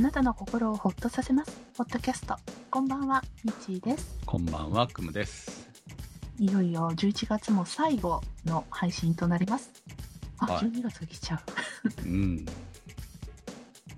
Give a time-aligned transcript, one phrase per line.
[0.00, 1.60] あなたの心をほっとさせます。
[1.76, 2.34] ポッドキャスト。
[2.70, 4.18] こんばんは、みちーです。
[4.24, 5.68] こんばんは、くむです。
[6.38, 9.70] いよいよ11月も最後の配信となります。
[10.38, 11.42] あ、はい12月が来ちゃ
[12.06, 12.08] う。
[12.08, 12.46] うん。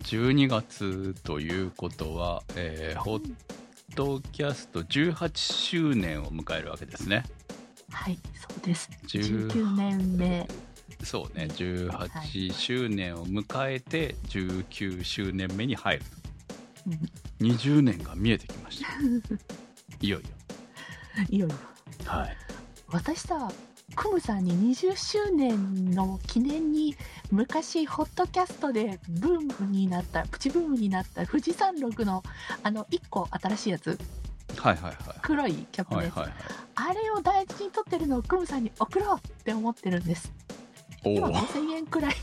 [0.03, 3.35] 12月ということは、えー、ホッ
[3.95, 7.23] トキャスト18周年を迎えるわけですね。
[7.93, 8.91] はい、そうです。
[9.07, 10.49] 10 19年目。
[11.05, 16.05] そうね、はい18周年を迎えて19周年目に入る。
[16.87, 18.89] うん20年が見えてきました。
[20.01, 20.29] いよいよ。
[21.29, 21.57] いよいよ。
[22.05, 22.37] はい。
[22.89, 23.51] 私さ、
[23.95, 26.97] クムさんに20周年の記念に
[27.31, 32.23] 昔ホットキャストでブームになったプチブームになった富士山麓の
[32.63, 33.99] あの1個新しいやつ
[34.57, 34.95] はいはいはい。
[35.23, 36.43] 黒いキャップのやつ、はいはいはい。
[36.75, 40.62] あれを大事に取ってるのをクムさんに送ろうって思ってるんです今
[41.05, 41.33] おお。
[41.35, 42.15] 5000円くらい。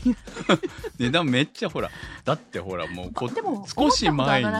[0.98, 1.90] 値段めっちゃほら、
[2.24, 3.28] だってほらもうこ
[3.66, 4.50] 少し前に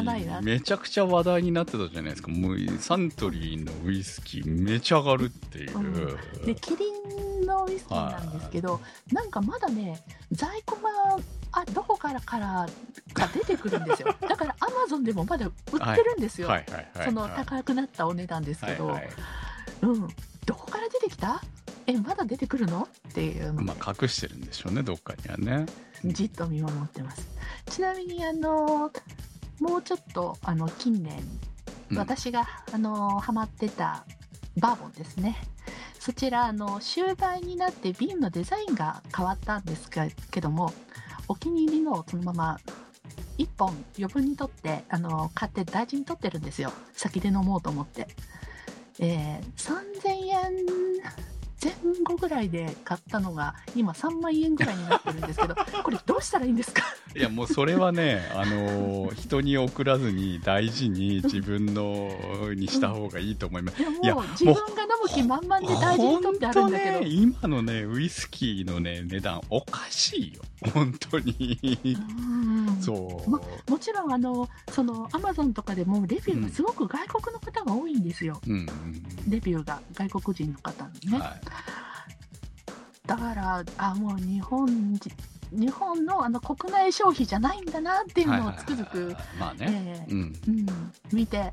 [0.43, 2.29] めちゃくちゃ話題になってたじゃないですか。
[2.29, 5.79] もうサントリーのウイスキーめちゃ上がるっていう。
[5.79, 6.45] うん。
[6.45, 6.85] でキリ
[7.43, 8.81] ンのウイスキーなんですけど
[9.13, 10.91] なんかまだね在庫が
[11.53, 12.67] あどこからから
[13.13, 14.15] か出てくるんですよ。
[14.29, 15.53] だからアマゾンでもまだ売っ
[15.97, 16.49] てるんですよ。
[17.05, 19.03] その高くなったお値段ですけど、はい。
[19.03, 19.11] はい。
[19.83, 20.09] うん、
[20.47, 21.43] どこから出てきた？
[21.91, 22.89] えまだ出てくるの？
[23.09, 25.67] っていうのまあ隠してるんでしょうね、どっかにはね。
[26.05, 27.29] じっと見守ってます。
[27.71, 28.91] ちなみにあの
[29.61, 31.19] もうちょっとあの近年、
[31.91, 31.99] うん。
[31.99, 34.05] 私があのハマってた
[34.59, 35.37] バーボンですね。
[35.99, 40.73] そちらあの終売になって瓶のデザインが変わったんですけけども
[41.29, 42.59] お気に入りのをそのまま
[43.37, 46.73] 1本余分に取ってあの買って大事に取ってるんですよ。
[46.93, 48.09] 先で飲もうと思って、
[48.99, 50.53] えー3000円
[51.63, 51.73] 前
[52.05, 56.83] 後ぐらいで買ったのが今3万円ぐらいになってるんですけど これどうしたらいいんですか？
[57.15, 62.11] いやもうそれはね、あのー人に送らずに大事に自分の
[62.55, 63.81] にした方がいいと思います。
[63.83, 70.43] いやいやもう自分が飲む気満々で大事に取ってあるんだけど、ね、今のね、ウイスキーのね、値段おかしいよ。
[70.73, 71.59] 本当に。
[72.19, 72.21] う
[72.79, 73.31] んそう。
[73.31, 78.67] まもちろんあのそのアマゾンとかでもレビューがすごく外国の方が多いんですよ、うん
[79.29, 81.13] レビューが外国人の方のうん。
[81.13, 81.41] ね、はい。
[83.07, 85.11] だからあもう日本人
[85.53, 89.17] 日本のあの国内消費じゃないんだなっていうのをつくづく、
[91.13, 91.53] 見て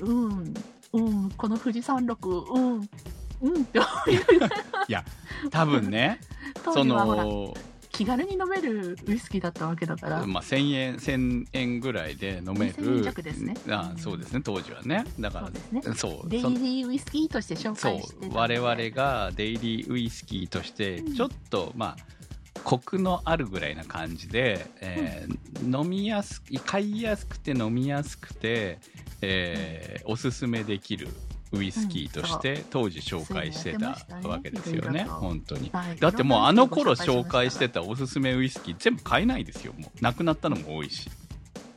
[0.00, 0.54] うん
[0.92, 4.56] うんこの富士山麓うんうんって思いなが
[4.88, 5.04] ら。
[5.50, 6.20] 多分ね、
[6.64, 7.54] 当その、
[7.98, 13.02] 気軽に飲めるウイスキーだったわけだから、まあ、1000円、1000円ぐらいで飲め2000円る。
[13.02, 13.56] 弱ですね。
[13.68, 15.04] あそうですね、当時はね。
[15.18, 15.96] だからそう、ですね。
[15.96, 16.28] そう。
[16.28, 21.14] デイリーウイスキーとして紹そう介してたので我々がデイリーウイスキーとしてうん。
[21.16, 22.18] ちょっと、まあ
[22.62, 25.38] コクのあるぐらいな感じで、えー
[25.82, 28.78] 飲みやすく買いやすくて飲みやすくて、
[29.22, 31.08] えーおすすめできる
[31.52, 33.96] ウイスキーとして当時紹介してた
[34.28, 35.04] わけですよね。
[35.04, 35.70] 本当に。
[35.72, 35.96] はい。
[35.96, 39.72] だってもうあの頃紹介してたたおすすめウイスキー全部買えないですよ。
[39.78, 41.10] もうなくなったのも多いし。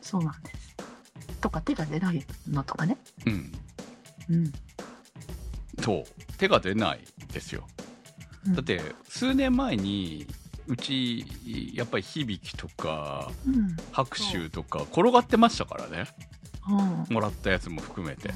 [0.02, 0.76] そうなんです。
[1.40, 2.98] とか手が出ないのとかね。
[3.26, 3.52] うん。
[4.30, 4.52] うん、
[5.82, 6.04] そう。
[6.38, 7.00] 手が出ない
[7.32, 7.68] ですよ。
[8.46, 8.56] うん。
[8.56, 10.28] だって数年前に
[10.68, 11.26] うち
[11.74, 13.76] やっぱり響とかうん。
[13.92, 16.08] 拍手とか転がってましたからね。
[16.70, 17.14] うん。
[17.14, 18.32] もらったやつも含めて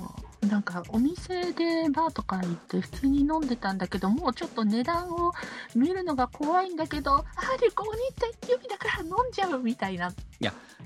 [0.49, 5.31] なんかお店でバーとか行って普通に飲んでたんだけどもうちょっと値段を
[5.75, 7.23] 見るのが怖いんだけどあ
[7.61, 10.11] 旅行に行った勢いだから飲んじゃうみたいな。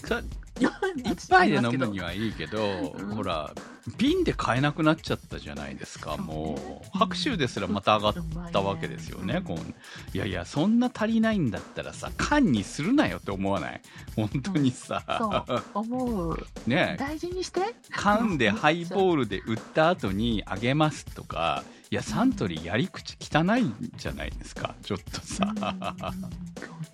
[0.06, 0.24] さい
[1.06, 3.16] 一杯で飲むにはいいけど、うん。
[3.16, 3.54] ほら
[3.98, 6.98] 瓶で買えなくなっちゃったじゃないですかもう。
[6.98, 10.18] 拍手ですらまた上がったわけですよね、こう。
[10.18, 13.82] いやいやそんな足りないんだったらさ缶にするなよって思わない？
[14.16, 16.46] 本当にさ、そう思う。
[16.68, 17.62] ね大事にして。
[17.92, 25.54] 缶でハイボールで売った後にあげますとかいやサントリーやり口汚いんじゃないですかちょっとさ、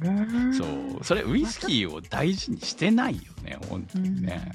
[0.02, 0.54] うん。
[0.54, 0.70] そそ
[1.02, 1.04] う。
[1.04, 4.53] それウイスキーを大事にしてないよね本当にね、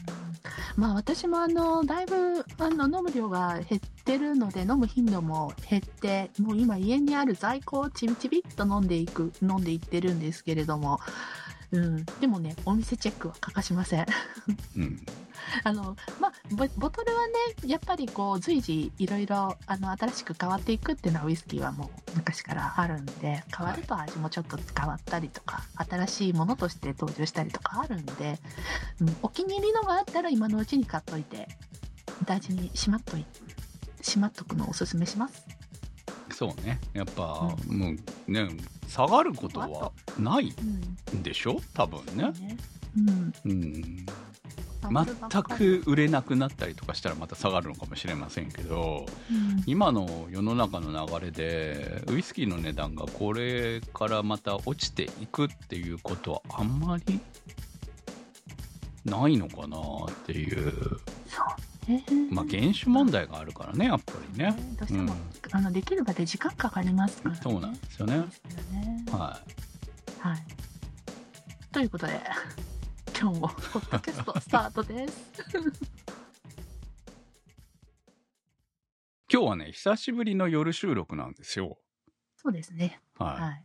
[0.77, 11.01] まあ私もあのだいぶあの飲む量が減ってるので飲む頻度も減ってもう今家にある在庫をちびちびっと飲んでいく飲んでいってるんですけれども、
[11.73, 14.07] うん、でもねお店チェックは欠かしません。
[14.77, 15.07] うん。
[15.65, 17.33] あの、まあ、ボボトルはね
[17.67, 28.39] やっぱりこう随時いろいろあの新しく変わっていくっていうのはウイスキーはもう昔からあるんで変わると味もちょっと変わったりとか、新しいものとして登場したりとかあるんで、
[29.01, 31.49] うん、お気に入りのがあったら今のうちに買っといて
[32.25, 33.25] 大事にしまっとい
[34.03, 35.60] しまっとくのをおすすめします。
[36.41, 36.81] そうね。
[36.95, 38.49] やっぱ、もうね
[38.89, 40.55] 下がることはない
[41.13, 41.61] うんんでしょ？
[41.75, 42.33] 多分ね。
[42.41, 42.57] ね。
[42.97, 44.07] うん、うん。
[44.91, 49.63] 全く売れなくなったりとかしたらまた下がるのかもしれませんけど、うん。
[49.67, 57.21] 今の世の中の流れでウイスキーの値段がこれからまた落ちていくっていうことはあんまり
[59.05, 59.77] ないのかな
[60.11, 61.70] っていう、そうね。
[62.31, 65.21] まあ、原種問題があるからねやっぱりねねどうしても、うん
[65.53, 67.41] あのできるまで時間かかりますから、ね。
[67.43, 69.41] そうなんですよねねは
[70.21, 70.39] はい。
[71.73, 72.21] ということで、
[73.21, 75.41] 今日もポッドキャストスタートです。
[75.41, 75.55] い
[79.33, 81.79] 今日はね久しぶりの夜収録なんですよ
[82.37, 83.01] そうですね。
[83.19, 83.65] はい、はい。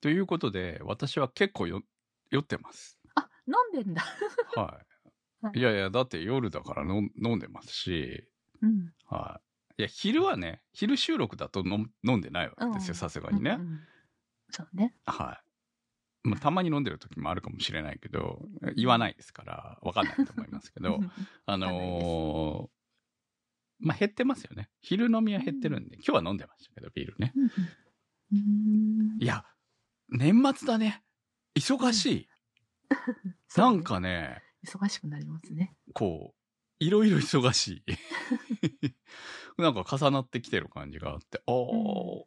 [0.00, 1.82] ということで私は結構よ
[2.30, 4.04] 酔ってますあ、飲んでんだ。
[4.54, 4.93] ははい
[5.54, 8.28] いいやいやだって夜だから飲ん飲んでますし
[8.62, 8.92] うん。
[9.06, 9.40] は
[9.78, 9.82] い。
[9.82, 13.52] いや、昼はね、昼収録だと飲飲んでないわけですよ、うんさすがにね。
[13.52, 13.80] うんうん
[14.50, 14.94] そうね。
[15.06, 15.40] は
[16.24, 16.28] い。
[16.28, 18.46] まあ、たまに飲んでる時もあるかもしれないけど、
[18.76, 21.00] 言わないですから、わかんないと思いますけど、
[21.44, 24.70] あのーまあ、減ってますよね。
[24.80, 27.32] 昼飲みは減ってるんで、今日は飲んでましたけど、ビールね。
[29.18, 29.44] いや、
[30.08, 31.02] 年末だね。
[31.58, 32.28] 忙しい。
[33.56, 35.74] なんかね、忙しくなりますね。
[35.92, 36.34] こ
[36.80, 37.98] う、いろいろ忙しい。
[39.58, 42.26] なんか重なってきてる感じがあって、あー、お、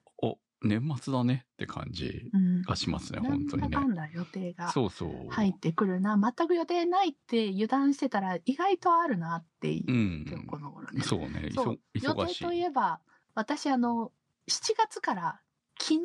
[0.61, 2.67] 年末だねって感じうん。
[2.67, 3.87] がしますね、なん本当にねだか。
[3.87, 5.11] んだ予定がそうそう。
[5.27, 11.03] 入ってくるな、全く予定ないって油断してたら意外とあるなっていうう、ん今日この頃ね。
[11.03, 12.65] そうね、そういそ忙し予定といい。
[12.65, 13.01] えば、
[13.35, 14.13] 私あの、
[14.47, 15.41] 7月から
[15.79, 16.01] 昨日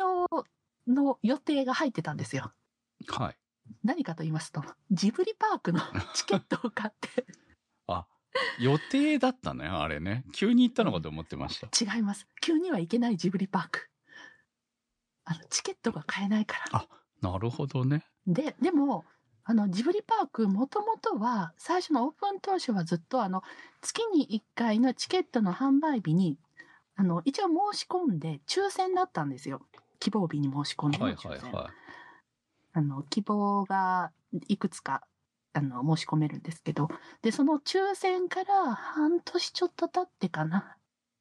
[0.88, 2.54] の予定が入ってたんですよ。
[3.06, 3.38] はい。
[3.84, 5.80] 何かと言いますと、ジブリパークの
[6.14, 7.26] チケットを買って、
[7.86, 8.06] あ、
[8.58, 10.24] 予定だったね、あれね。
[10.32, 11.96] 急に行ったのかと思ってました。
[11.96, 12.26] 違います。
[12.40, 13.88] 急には行けないジブリパーク。
[15.24, 16.86] あの、チケットが買えないから。
[17.20, 18.04] なるほどね。
[18.26, 19.04] で、でも、
[19.44, 23.42] あの、ジブリパーク、もともとは、最初のオープン当初はずっと、あの、
[23.80, 26.38] 月に1回のチケットの販売日に、
[26.96, 29.62] あの、一応申し込んで、抽選だったんですよ。
[29.98, 31.14] 希望日に申し込んでのはい。
[31.14, 31.70] はいは
[32.72, 34.12] あの、希望が
[34.48, 35.06] いくつか、
[35.52, 36.88] あの、申し込めるんですけど、
[37.20, 40.76] で、その抽選から半年ちょっと経ってかな。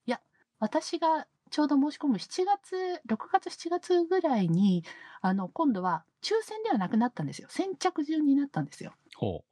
[0.05, 0.21] いや、
[0.59, 4.83] 私がちょうど申し込む7月、6月7月ぐらいに、
[5.21, 7.47] あの、今度は抽選ではなくなったんですよ。
[7.49, 8.93] 先着順になったんですよ。
[9.09, 9.15] い。
[9.15, 9.43] ほ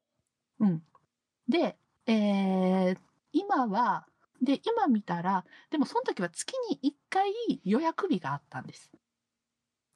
[0.60, 0.84] うん。
[1.50, 2.98] で、えー、
[3.34, 4.06] 今は、
[4.42, 7.32] で、今見たら、でもその時は月に1回
[7.66, 8.90] 予約日があったんです。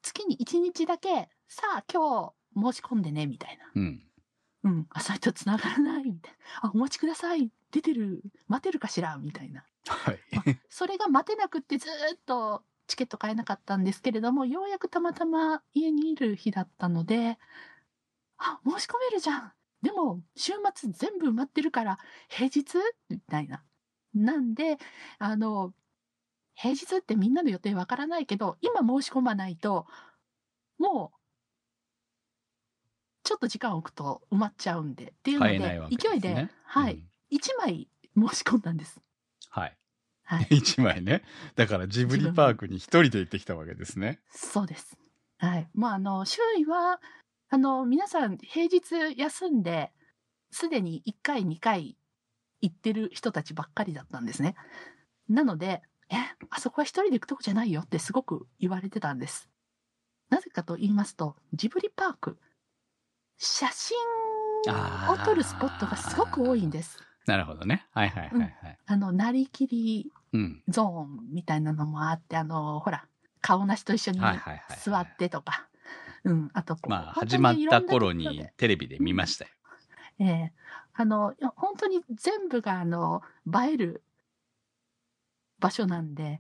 [0.02, 3.66] 月に1日だけ、さあ今日申し込んでね、みたいな。
[3.76, 3.80] う。
[3.80, 4.04] うん。
[4.64, 4.88] うん、
[5.36, 6.34] 繋がらない、みたい
[6.64, 6.70] な。
[6.70, 7.52] あ、お待ちください。
[7.70, 8.24] 出てる。
[8.48, 9.64] 待てるかしらみたいな。
[9.86, 10.20] はい。
[10.68, 17.38] それが待てなくってずーっとチケット買えなかったんですけれども、ようやくたまたま家にいる日だったので、
[18.40, 19.54] あ、申し込めるじゃん。
[19.84, 22.00] でも、週末全部埋まってるから、
[22.30, 22.64] 平日？
[23.10, 23.64] みたいな。
[24.16, 24.80] なんで、
[25.20, 25.72] あの、
[26.56, 29.86] 平日ってみんなの予定わからないけど、今申し込まないと、
[30.80, 31.18] もう、
[33.24, 35.82] ちょっと時間置くと埋まっちゃうんで、っていうのでね。
[35.90, 37.04] 勢いで、はい、うん
[37.34, 39.02] 1枚申し込んだんです。
[39.50, 39.76] はい。
[40.24, 40.48] はい。
[40.52, 41.24] 一枚ね。
[41.56, 44.20] だからジブリパークに一人で行ってきたわけですね。
[44.30, 44.96] そうです。
[45.40, 45.68] はい。
[45.74, 47.02] まあ、あの、周囲は、
[47.50, 49.92] あの、皆さん平日休んで、
[50.52, 51.98] すでに1回、2回
[52.62, 54.56] 行ってる人たちばっかりだったんですね。
[55.28, 56.16] なので、え、
[56.52, 59.50] あそこは一人で行くとこじゃないよってすごく言われてたんです。
[60.30, 62.38] なぜかと言いますと、ジブリパーク、
[63.38, 63.98] 写真
[65.12, 67.00] を撮るスポットがすごく多いんです。
[67.26, 67.86] なるほどね。
[67.92, 68.78] はいはいはいはい。
[68.86, 70.64] あの、なりきりうん。
[70.68, 73.06] ゾーンみたいなのもあって、あの、ほら、
[73.42, 74.20] 顔なしと一緒に。
[74.84, 75.68] 座ってとか、
[76.24, 79.52] うん、あとまあ、始まった頃にテレビで見ましたよ。
[80.20, 80.54] ええ
[80.96, 84.04] あの、本当に全部が、あの、映える
[85.60, 86.40] 場所なんで、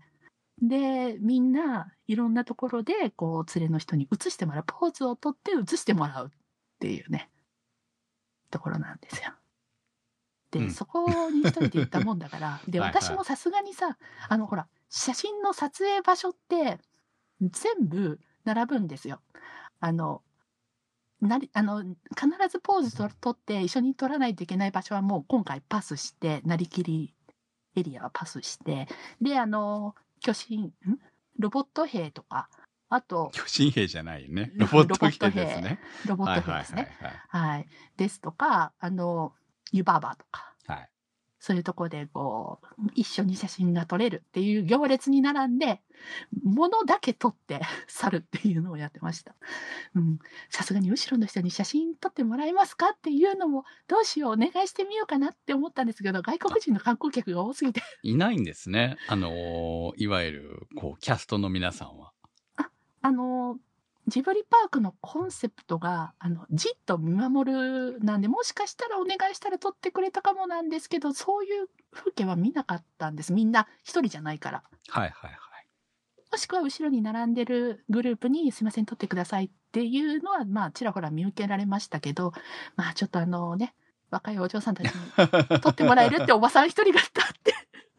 [0.62, 6.31] で、みんないろんなところで、こう、連れの人に映してもらう、ポーズをとって映してもらう
[6.83, 7.29] っていうね、
[8.51, 9.31] ところなんですよ。
[10.51, 13.97] で、うんそこに一人で行ったもんだから、 で、私もさすがにさ、
[14.27, 16.79] あの、ほら、写真の撮影場所って、
[17.39, 19.21] 全部並ぶんですよ。
[19.79, 20.23] あの、
[21.21, 21.95] なり、あの、必
[22.49, 27.15] ずポーズと撮って一緒に撮らないといけない場所はもう今回パスして、なりきり
[27.77, 28.89] エリアはパスして、
[29.21, 30.73] で、あの、巨神、ん？
[31.39, 32.49] ロボット兵とか、
[32.93, 34.51] あと、巨神兵じゃないよね。
[34.53, 35.79] ロロボット兵兵ですね。
[36.07, 36.95] ロボット兵ですね。
[37.31, 37.53] はい。
[37.55, 37.67] はい。
[37.97, 39.33] ですとか、あの、
[39.71, 40.89] 湯婆婆とか、はい。
[41.39, 45.81] そういうとこでこう、一緒に写真が撮れるっていう行列に並んで、
[46.43, 49.35] 物だけ撮って 去るっていうのをやってました。
[49.95, 50.19] うん。
[50.50, 57.81] さすがに後ろの人に写真撮ってもらえますかっていうのも、どうしよう、お願いしてみようかなって思ったんですけど、外国人の観光客が多すぎて。
[58.03, 58.95] いないんですね。
[59.07, 62.12] あのーいわゆる、こう、キャストの皆さんは。
[63.03, 63.57] あの、
[64.07, 73.33] ジブリパークのコンセプトが、あの、じっと見守るなんで、もしかしたらお願いしたら撮ってくれたかもなんですけど、そういう風景は見なかったんです。
[73.33, 74.63] みんな一人じゃないから。
[74.89, 75.39] はいはいはい。
[76.31, 82.33] もしくは後ろに並んでるグループにすいません、撮ってくださいっていうのは、まあ、ちらほら見受けられましたけど、
[82.75, 83.75] まあ、ちょっとあのね、
[84.10, 87.53] 若いお嬢さんたちに撮ってもらえるっておばさん一人が立って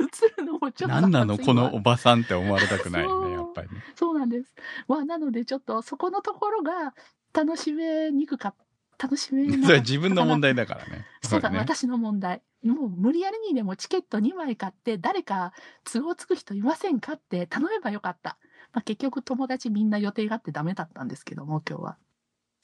[0.05, 1.01] 映るのもちょっと。
[1.01, 1.39] 何なの？
[1.39, 3.83] このおばばさんって思われたくないね、やっぱりね。
[3.95, 4.55] そうなんです。
[4.89, 6.95] まあ、なのでちょっとそこのところが
[7.33, 8.65] 楽しめにくかった。
[8.97, 11.05] 楽しめそれは自分の問題だからね。
[11.21, 11.61] そうだ、れね。
[11.61, 12.43] 私の問題。
[12.63, 18.39] もう無理やりにでもチケット2枚買って、誰か都合つく人いませんかって頼めばよかった。
[18.73, 21.99] まあ、結局友達みんな予定があってダメだったんですけども、今日は。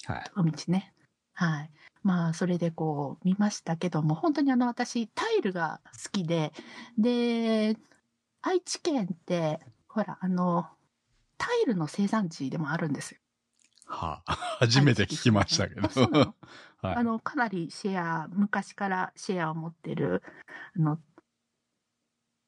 [0.05, 0.31] はい。
[0.37, 0.95] 道ね。
[1.41, 1.71] はい。
[2.03, 6.53] まあ、それでこう見ましたけども、本当にあの私、タイルが好きで、
[6.99, 7.79] で、
[8.43, 10.69] 愛知県って、ほら、あの、
[11.39, 13.21] タイルの生産地でもあるんですよ。
[13.87, 15.89] はあ、 初めて聞きましたけど。
[15.89, 16.35] あ
[16.87, 20.23] はいあの、かなりシェア、昔からシェアを持ってる、
[20.77, 21.01] あの、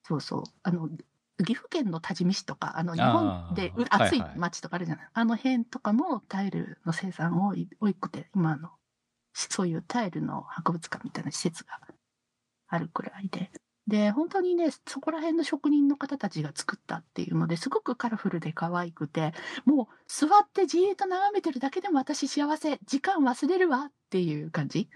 [0.03, 0.91] そうそう、あの、
[1.39, 5.09] 岐阜県の多治見市とか、あの、日本で暑いはいはい町とかあるじゃない。
[5.13, 8.71] あの辺とかもタイルの生産多い多くて、今の、
[9.33, 11.81] そういうタイルの博物館みたいな施設が
[12.69, 13.51] あるくらいで。
[13.87, 19.33] で、本当にね、そこら辺の職人の方たちが作ったっていうので、すごくカラフルで可愛くて、
[19.65, 24.89] もう座ってじーっと眺めてるだけでも私幸せ、時間忘れるわっていう感じ。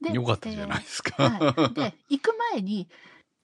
[0.00, 1.22] でよかったじゃないですか。
[1.22, 2.88] はい、で行く前に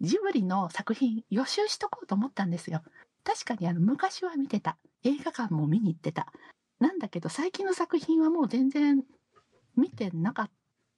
[0.00, 2.82] ジブリの作品予習しとこうと思ったんですよ
[3.22, 6.26] 確かにあの昔は見てた映画館も見に行ってた
[6.78, 9.04] なんだけど最近の作品はもう全然
[9.80, 10.50] 見てなかっ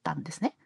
[0.02, 0.56] たんですね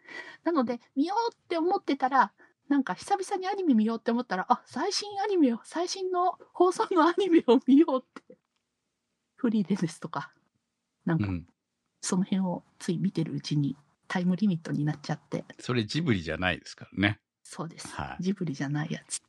[0.43, 2.33] なので見ようって思ってたら
[2.69, 8.37] なんか久々にアニメ見ようって思ったらあ最新アニメを最新の放送のアニメを見ようって
[9.35, 10.31] フリーレンですとか
[11.05, 11.45] なんかうん。
[12.01, 13.75] その辺をつい見てるうちに
[14.07, 17.19] タイムリミットになっちゃってそれジブリじゃないですからね。
[17.43, 17.87] そうです。
[17.87, 19.21] はいジブリじゃないやつ。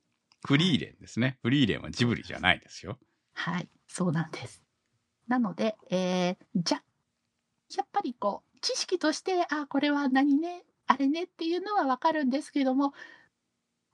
[0.46, 1.38] フリーレンですね。
[1.42, 2.98] フリーレンはジブリじゃないですよ。
[3.34, 4.62] はい、そうなんです。
[5.28, 6.82] なので、えー、じゃ、
[7.76, 12.92] やっぱりこう、知識として、あ、これは何ね、あれねっていうのは分かるんですけども、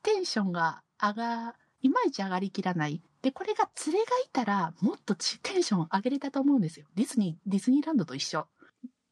[0.03, 3.03] テンションが上が、いまいち上がりきらない。
[3.23, 6.87] で、これが連れがいたら、もっとテンション上げれたと思うんですよ。
[6.95, 8.47] ディズニー、ディズニーランドと一緒。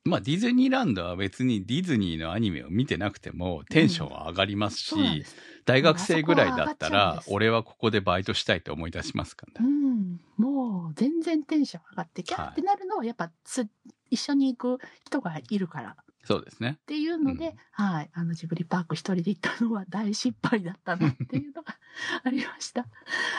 [0.05, 5.37] まあディズニーランドは別にディズニーのアニメを見てなくてもテンションは上がりますし、そうなんです。
[5.65, 9.71] 大学生ぐらいだったら俺はここでバイトしたいと思い出しますからうね。
[9.73, 13.69] ん、もう全然テンション上がって、キャーってなるのは、やっぱつ、
[14.11, 15.97] 一緒に行く人がいるから。
[16.25, 16.79] そうですね。
[16.83, 21.77] っていうので、うんはい、あのジブリパーク一人で行ったのは大失敗だったなっていうのが
[22.23, 22.87] ありました。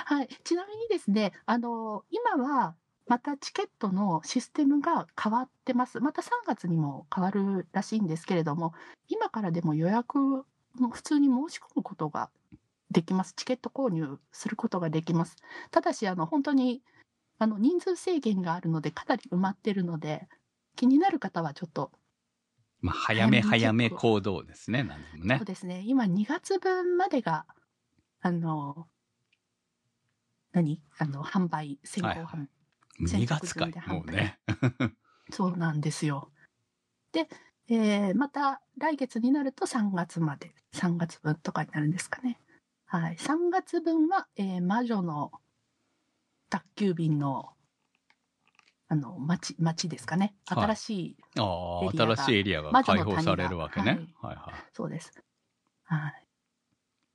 [0.06, 6.00] はい、ちなみにですね、あの今はまたチケットのシステムが変わってます。
[6.00, 8.74] また3月にも変わるらしいんですけれども、
[9.10, 12.30] 今からでも予約も普通に申し込むことが
[12.92, 13.34] できます。
[13.36, 15.36] チケット購入することができます。
[15.72, 16.82] ただし、あの本当に
[17.40, 20.28] あの人数制限があるので、かなり埋まってるので、
[20.76, 21.92] 気になる方はちょっと
[22.84, 24.84] まあ早め早め行動ですね。
[24.84, 25.46] なんでもねそう。
[25.46, 25.84] ですね。
[25.86, 27.46] 今2月分までが、
[28.22, 28.88] あの、
[30.52, 30.82] 何？
[30.98, 32.48] あの、販売、先行販
[33.00, 34.40] 2月かいもうね。
[35.32, 36.32] そうなんですよ。
[37.12, 37.28] で、
[37.68, 42.40] えーまた来月になると3月まで、3月分とかになるんですかね。
[42.86, 43.18] はい。
[43.18, 45.32] 3月分は、えー魔女の
[46.50, 47.56] 宅急便の、
[48.88, 50.36] あの、町、町ですかね。
[50.48, 54.00] はい新しいああ、エリアが新しいエリアが開放されるわけね。
[54.22, 54.64] はいはい。
[54.74, 55.12] そうです。
[55.84, 56.28] はい。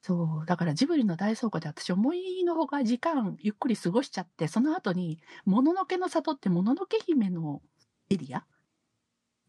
[0.09, 0.47] そう。
[0.47, 7.61] だからジブリの大倉庫で私思いのほか時間ゆっくり過ごしちゃって、その後に、もののけの里ってもののけ姫の
[8.09, 8.47] エリア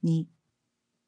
[0.03, 0.27] に、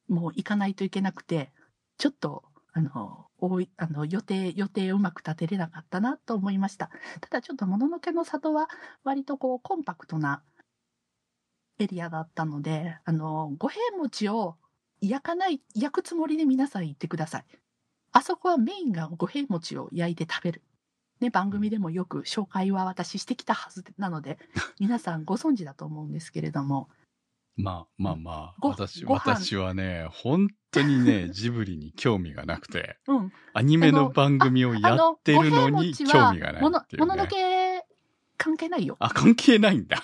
[0.09, 1.51] もう行かないといけなくて、
[1.97, 2.43] ちょっと、
[2.73, 6.89] あの、多い、あの、予定、予定うまく立てれなかったなと思いました。
[7.19, 8.69] ただちょっともののけの里は
[9.03, 10.43] 割とこうコンパクトな
[11.79, 14.55] エリアだったので、あの、五平餅を
[15.01, 17.60] 焼かない、焼くつもりで皆さん行ってください。
[18.11, 20.61] あそこはメインが五平餅を焼いて食べる。
[21.21, 24.39] ね、番組でもよく紹介は私してきたはずなので、
[24.79, 26.89] 皆さんご存知だと思うんですけれども、
[27.55, 33.33] まあまあまあ、ご私、私はね、本当にね、 ジブリに興味がなくて、うん。
[33.53, 37.27] アニメの番組をやってるのに興味がないっていうもののね。
[37.29, 37.70] け
[38.41, 38.97] 関係ないよ。
[38.99, 40.01] あ、関係ないんだ。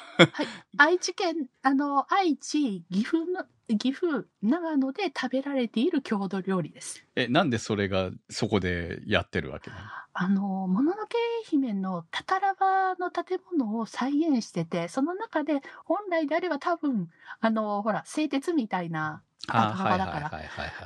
[0.78, 3.46] 愛知県、あの、愛知、岐阜の、
[3.80, 7.04] 岐阜、長野で食べられている郷土料理です。
[7.16, 9.72] え、なんでそれがそこでやってるわけ
[10.14, 19.24] あの、もののけ姫のタタラバの建物を再現してて、その中で本来であれば多分、あの、ほら、製鉄みたいな。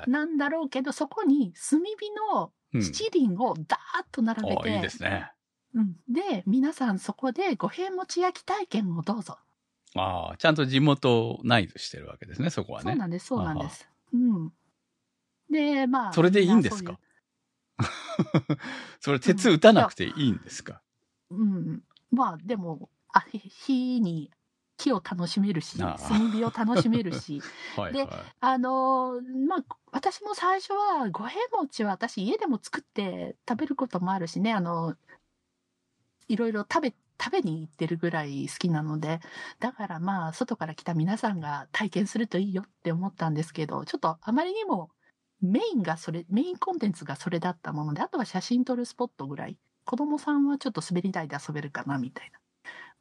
[0.08, 2.82] なんだろうけど、そこに炭火のうん。
[2.82, 5.30] 七輪をダーッと並べあ、て、いいですね。
[5.74, 9.38] うん、で、皆さんそこで五平餅焼き体験をどうぞ。
[9.96, 12.92] ああ、ちゃんと地元をナイズしてるわけですね、そこはね。
[12.92, 13.88] そうなんです、そうなんです。
[14.14, 14.54] うん。
[15.50, 16.14] で、まあ。
[16.14, 17.00] それでいいんですか？
[19.00, 20.82] それ鉄打たなくていいんですか、
[21.30, 21.84] そういううん。
[22.12, 24.32] まあ、でも、あ、ひ火に、
[24.78, 25.98] 火を楽しめるし、炭
[26.32, 27.42] 火を楽しめるし、
[27.76, 28.08] で はいはい。
[28.40, 34.96] あのーまあ、私も最初は、五平餅は私家でも作って食べることもあるしね、あの、
[36.32, 39.20] いろいろ食べ、食べに行ってるぐらい好きなので、
[39.60, 44.92] だからまあ、外から来た皆さんが体験するといいよって思ったんですけど、ちょっとあまりにも
[45.42, 52.40] メインがそれ、メインコンテンツがそれだったもので、あとは写真撮るスポットぐらい、子供さんはちょっと滑り台で遊べるかなみたいな、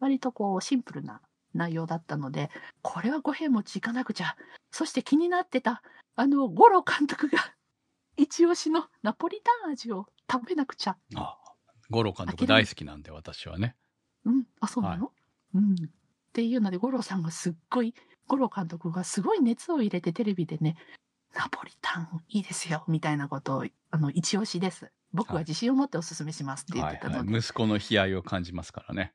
[0.01, 1.21] 割とこうシンプルな
[1.55, 2.51] 内容だったので、
[2.83, 4.37] これは五平餅行かなくちゃ。
[4.71, 5.83] そして気になってた、
[6.17, 7.39] あの、五郎監督が
[8.17, 10.97] 一押しのナポリタン味を食べなくちゃ。
[11.17, 11.37] あ
[11.91, 13.77] 五郎監督大好きなんで、私はね。
[14.25, 15.13] うん、あ、そうなの、
[15.55, 15.75] うん。
[15.75, 15.77] っ
[16.33, 17.95] ていうので、五郎さんがすっごい、
[18.29, 20.77] 五郎監督がすごい熱を入れてテレビでね、
[21.35, 24.91] ナポリタンいいですよ、みたいなことを、あの、一押しです。
[25.13, 27.33] 僕は自信を持ってお勧めしますって言っはいてたので。
[27.33, 27.41] はい。
[27.41, 29.13] 息子の悲哀を感じますからね。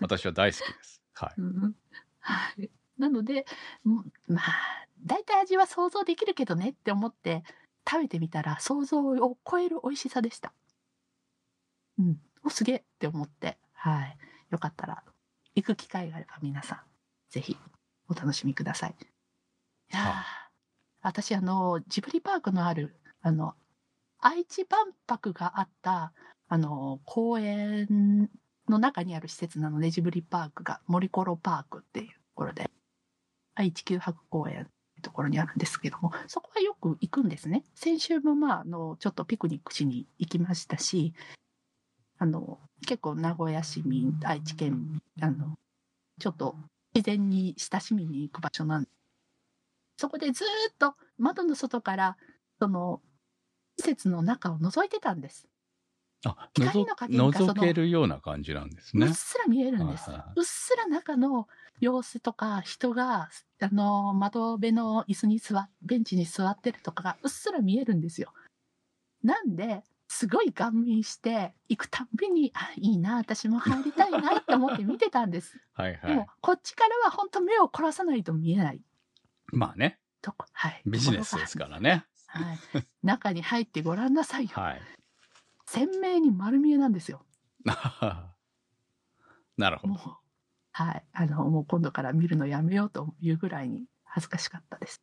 [0.00, 1.02] 私は大好きです。
[1.14, 1.34] はい。
[1.38, 1.74] うん
[2.20, 2.70] はい。
[2.98, 3.44] なので、
[3.84, 7.42] うんまあ、大体味は想像できるけどねって思って
[7.88, 10.54] 食べてみたら想像を超える美味しさでした。
[11.98, 12.20] うん。
[12.44, 14.18] お、すげえって思って、はい。
[14.50, 15.02] よかったら、
[15.54, 16.80] 行く機会があれば皆さん、
[17.30, 17.56] ぜひ
[18.08, 18.94] お楽しみください。
[19.00, 20.24] いやーは
[21.02, 23.54] 私、あの、ジブリパークのある、あの、
[24.18, 26.12] 愛知万博があった、
[26.48, 28.30] あの、公園
[28.68, 32.70] の中にある施設なので、ジブリパークが、森コロパークっていうところで、
[33.54, 34.68] 愛知九博公園ってい
[35.00, 37.64] うところにあるんですけども、そこはよく行くんですね。
[37.74, 41.12] 先週もまあ、あの、ちょっとピクニックしに行きましたし、
[42.18, 45.54] あの、結構名古屋市民、愛知県、あの、
[46.20, 46.56] ちょっと
[46.94, 48.90] 自然に親しみに行く場所なんで、
[49.96, 52.16] そこでずーっと窓の外から、
[52.58, 53.00] その、
[53.78, 55.48] 施設の中を覗いてたんです。
[56.24, 59.12] あ、光の加減がその覗けるような感じなんですねうっ。
[59.12, 61.48] すら見えるんですうっすら中の
[61.80, 63.28] 様子とか人が
[63.60, 68.32] あの窓辺の椅子に座っベンチに座ってるとかがうっすら見えるんですよ
[69.22, 69.82] なんで
[70.14, 76.26] すごい顔面して行くたんびにあいいな私も入りたいなって思って見てたんです はいはでもい。
[76.40, 78.80] こっちからは本当目を凝らさないと見えない
[79.52, 82.06] まあね、とこはいビジネスですからね。
[82.28, 82.58] はい、
[83.02, 84.82] 中に入ってごらんなさいよはい。
[85.66, 87.24] 鮮明に丸見えなんですよ
[89.56, 89.94] なるほど。
[90.72, 91.04] はい。
[91.12, 95.00] あの、もう今度から見るのやめようというぐらいに恥ずかしかったです。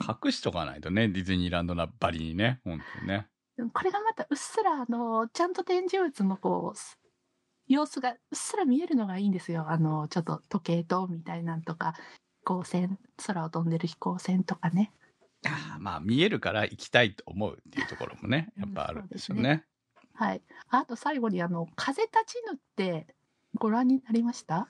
[0.00, 3.28] 隠しとかないとね、ディズニーランドなばりにね、本当にね。
[3.72, 6.98] これがまたうっすら、あの、ちゃんと展示物のこう、す
[7.68, 9.70] 様子がうっすら見えるのがいいんですよ。
[9.70, 11.94] あの、ちょっと時計塔みたいなんとか、
[12.40, 14.92] 飛行船、空を飛んでる飛行船とかね。
[15.46, 19.64] ああまあ、見えるから行きたいと思うっていうところもね、やっぱあるんですよね。
[20.14, 20.42] はい。
[20.68, 23.06] あと最後に、あの、風立ちぬって
[23.54, 24.68] ご覧になりました？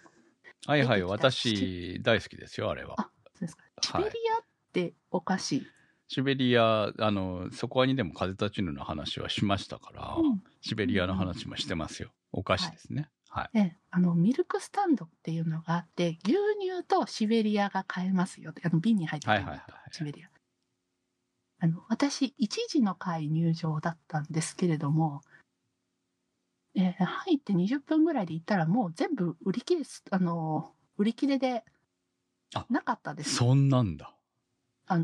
[0.67, 2.97] はいはい、私、大好きですよ、あれは。
[2.99, 3.65] あそうですか。
[3.83, 5.67] シはいベリアってお菓子。
[6.09, 12.11] シベリア、あの、そこにでも風立ちぬの話はしましたから、うんシベリアの話もしてますよ。
[12.33, 13.09] お菓子ですね。
[13.29, 13.51] はい。
[13.55, 20.29] ええ、あのミルクスタンドっていうのがあって牛乳とシベリアが買えますよってあの瓶に入ってるはいはいはいシベリア
[21.61, 25.23] あの私1時の回入場だったんですけれども、
[26.75, 31.65] えー入って20分ぐらいで行ったらもう全部売り切れすあの売り切れで
[32.55, 34.18] あなかったですそんなんだ。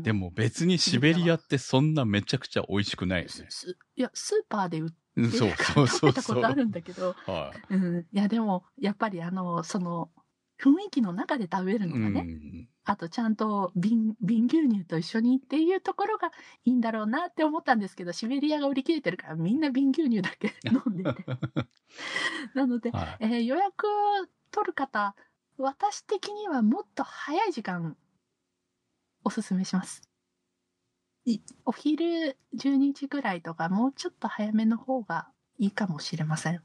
[0.01, 3.45] でも別にシベリアってそんなめちゃくちゃ美味しくないよね。
[3.49, 6.11] すいやスーパーで売ってうんそうそう食そうそう。
[6.11, 7.73] べたことあるんだけどはい。
[7.75, 10.11] うん、いやでもやっぱりあのその
[10.59, 12.69] 雰囲気の中で食べるのうがね、ん。
[12.83, 16.31] あとちゃんと瓶瓶牛乳と一緒にっていうところが
[16.65, 21.25] いいんだろうなって思ったんですけどシベリアが売り切れてるからみんな瓶牛乳だけ 飲んでて
[22.53, 23.17] なので、はい。
[23.21, 23.85] えー予約
[24.51, 25.15] 取る方
[25.57, 27.97] 私的にはもっと早い時間
[29.25, 30.01] おすすめします。
[31.25, 36.63] いお昼12時ぐらいとか、もうちょっと早めの方がいいかもしれません。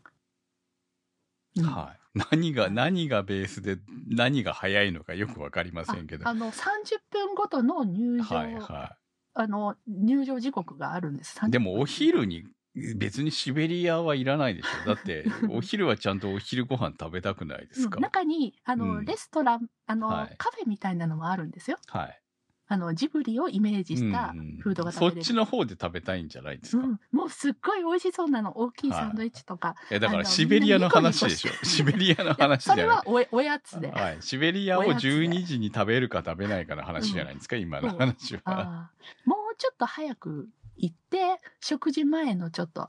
[1.57, 2.18] うんはい。
[2.33, 3.77] 何が、何がベースで、
[4.09, 6.27] 何が早いのかよくわかりませんけど。
[6.27, 8.99] ああの、30分ごとの入場、はいは
[9.35, 11.40] あの、入場時刻があるんです。
[11.46, 11.51] い。
[11.51, 12.44] でもお昼に、
[12.96, 14.83] 別にシベリアはいらないでしょ。
[14.83, 18.01] だって、 お昼はちゃんとお昼ご飯食べたくないですか？
[18.01, 18.03] うん。
[18.03, 21.79] 中に、あの、うんレストラン、あの、はいカフェみたいなのもあるんですよ。
[21.87, 22.23] はい。
[22.73, 25.21] あの、ジブリをイメージしたうんうんフードがそ食べれる。
[25.21, 26.87] っちの方で食べたいんじゃないですか？
[26.87, 28.57] うん、もうすっごい美味しそうなの。
[28.57, 29.75] 大きいサンドイッチとか。
[29.91, 31.65] え、だからシベリアの話でしょ？
[31.65, 33.03] シベリアの話じゃないそれは。
[33.07, 33.91] おやおやつで。
[33.91, 34.19] はい。
[34.21, 38.91] シベリアをおやつで12時に食べるか食べないかの話じゃないですか、今の話は。
[39.25, 42.89] もうちょっと早く行って、食事前のちょっと、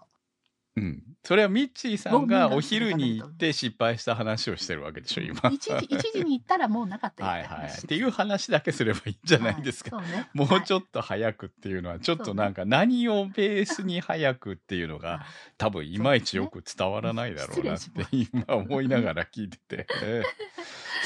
[0.77, 1.03] うん。
[1.23, 5.39] それはミッチーさんがお昼に行って失敗した話をしてるわけでしょ、今。
[5.41, 7.69] 1時、1時に行ったらもうなかったよはいはい。
[7.69, 9.97] っていう話だけすればいいんじゃないですか。
[9.97, 10.29] はいね。
[10.34, 15.25] もうちょっと早くっていうのは、ちょっとなんか何をベースに早くっていうのが、
[15.57, 19.88] 多分いまいちよく伝わらないだろうなって今思いながら聞いてて。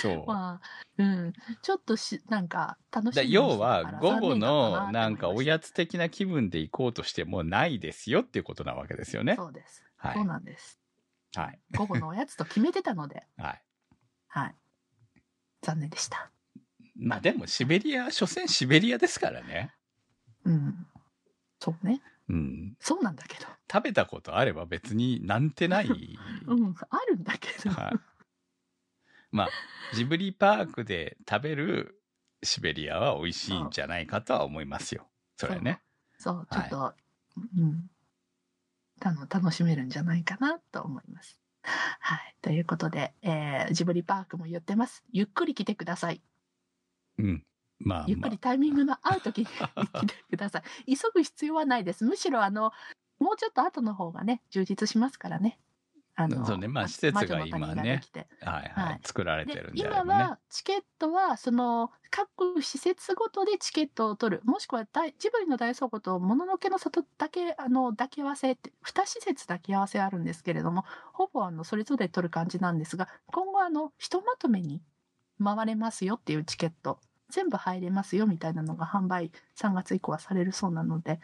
[0.09, 0.27] ええそう。
[0.27, 0.61] まあ、
[0.97, 1.33] うん。
[1.61, 9.35] ちょっとし、なんか、楽しみ要は午後のなんかおやつ的な気分で行こうとしてもないですよっていうことなわけですよね。
[9.35, 9.83] そうです。
[9.97, 10.79] はいそうなんです。
[11.35, 11.59] はい。
[11.75, 13.61] 午後のおやつと決めてたので、はい。
[14.27, 14.55] はい。
[15.61, 16.31] 残念でした。
[16.95, 19.73] まあでもシベリア、所詮シベリアですからね。
[20.45, 20.87] うん。
[21.59, 22.01] そうね。
[22.29, 22.75] うん。
[22.79, 23.45] そうなんだけど。
[23.71, 25.87] 食べたことあれば別になんてない。
[26.47, 27.71] うん、あるんだけど。
[27.71, 28.14] はい。
[29.35, 29.49] まあ、
[29.93, 32.01] ジブリパークで食べる
[32.41, 35.07] シベリアは美味しいんじゃないかとは思いますよ。
[35.35, 35.81] それね。
[36.17, 36.93] そう、ちょっと、
[37.57, 37.89] うん。
[39.01, 41.41] たの楽しめるんじゃないかなと思います。
[41.99, 42.35] はい。
[42.41, 45.03] ということで、えージブリパークも言ってます。
[45.11, 46.21] ゆっくり来てください。
[47.17, 47.45] うん。
[47.79, 49.47] まあ、まゆっくりタイミングの合う時に
[49.99, 50.95] 来てください。
[50.95, 52.05] 急ぐ必要はないです。
[52.05, 52.71] むしろ、あの、
[53.19, 55.59] もうちょっと後の方がね、充実しますからね。
[56.15, 56.67] あの、そうね。
[56.67, 58.01] まあ施設が今ね。
[58.41, 58.95] はいははい。
[58.95, 58.99] い。
[59.03, 60.13] 作られてでるんであ今。
[60.29, 64.41] はチケットはその各施設ごとでチケットを取る。
[64.45, 74.81] もしくは大ジブリの大倉庫ともののけの里だけあの抱き合わせって2施設抱き合わせあるんですけれどもほぼあのそれぞれ取る感じなんですが今後あのひとまとめに
[75.43, 76.99] 回れますよっていうチケット。
[77.29, 81.19] 全部入れますよみたいなのが販売3月以降はされるそうなので、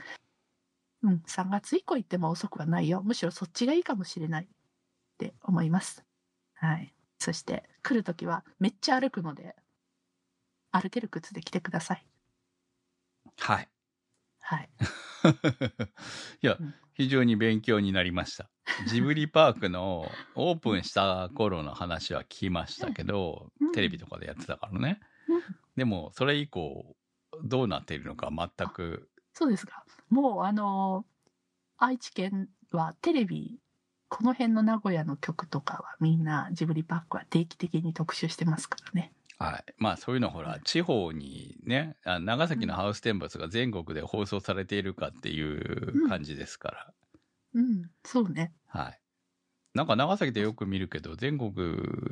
[1.04, 3.01] うん、3月以降行っても遅くはないよ。
[3.04, 4.47] むしろそっちがいいかもしれない
[5.25, 6.03] って思います。
[6.55, 9.55] はいそして来るときはめっちゃ歩くので
[10.71, 12.05] 歩ける靴で来てください。
[13.38, 13.69] はい。
[14.39, 14.69] はい。
[16.41, 18.49] いやうん、非常に勉強になりました。
[18.88, 24.99] ジブリパークのオープンした頃の話は聞きましたけど、うんテレビとかでやってたからね。
[25.27, 25.41] うん
[25.77, 26.97] でも、それ以降、
[27.45, 29.86] どうなっているのか全く、そうですか。
[30.10, 31.05] もうあの
[31.77, 33.61] 愛知県はテレビ
[34.12, 39.13] この辺の名古屋の局とかはみんなジブリパークは定期的に特集してますからね。
[39.39, 39.74] はい。
[39.78, 46.93] まあそういうのほら、地方にね、あ長崎のハウステンボスが全国で放送されているかっていう感じですから。
[47.54, 48.52] うん、そうね。
[48.67, 49.00] はい。
[49.74, 51.54] なんか長崎でよく見るけど、全国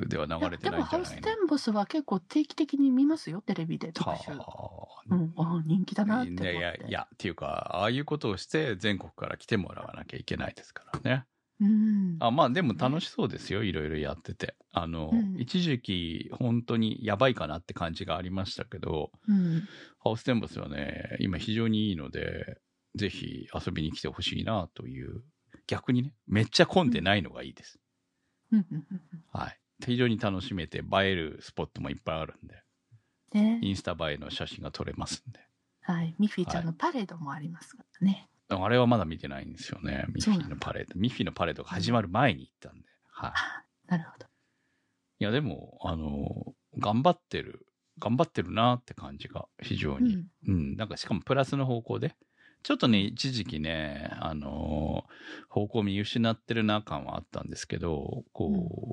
[0.08, 1.44] では流れてでないもハウステんじゃないの？
[1.44, 4.30] ンボスは結構定期的に見ますよテレビで特集。
[4.30, 6.32] はうん、あ人気だなって。
[6.32, 11.26] いやいや、いや、っていうか、ああいうことをして全国から来てもらわなきゃいけないですからね。
[11.60, 12.16] うん。
[12.20, 14.54] あまあでも楽しそうですよ、いろいろやってて。
[14.72, 19.68] あの、うん一時期本当にやばいかなって感じがありましたけど、うん。
[20.02, 22.58] ハウステンボスはね、今非常にいいので、
[22.94, 25.22] ぜひ遊びに来てほしいなという、
[25.66, 27.78] 逆にね、めっちゃ混んでないのがいいです。
[29.32, 29.58] はい。
[29.84, 32.62] 非常に楽しめて映えるスポットもいっぱいあるんで、
[33.34, 33.40] うん。
[33.40, 33.58] ね。
[33.62, 35.40] インスタ映えの写真が撮れますんで。
[35.82, 36.14] はい。
[36.18, 38.29] ミッフィーちゃんのパレードもありますからね。
[38.50, 40.04] あれはまだ見てないんですよね。
[40.08, 40.98] ミッフィーのパレード。
[40.98, 42.86] ミッフィーのパレードが始まる前に行ったんで。
[43.06, 43.32] はい。
[43.34, 44.26] あなるほど。
[45.18, 47.66] いや、でも、あの、頑張ってる、
[47.98, 50.14] 頑張ってるなって感じが非常に。
[50.14, 50.26] うん。
[50.46, 52.14] うん、なんかしかもプラスの方向で。
[52.62, 55.04] ちょっとね、一時期ね、あの
[55.48, 58.50] 方向見失ってるな感はあったんですけど、こ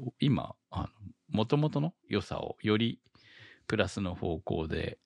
[0.07, 0.87] う、今、あの、
[1.29, 3.01] 元々の良さをより
[3.67, 4.97] プラスの方向で、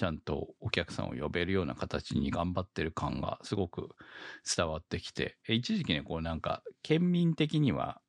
[0.00, 3.90] ちゃんとお客さんを呼べるような形に頑張ってる感がすごく
[4.56, 8.00] 伝わってきて、え一時期ね、こうなんか、県民的には、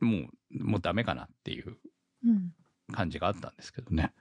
[0.00, 1.78] もう、もうダメかなっていう
[2.22, 2.54] うん。
[2.92, 4.12] 感じがあったんですけどね。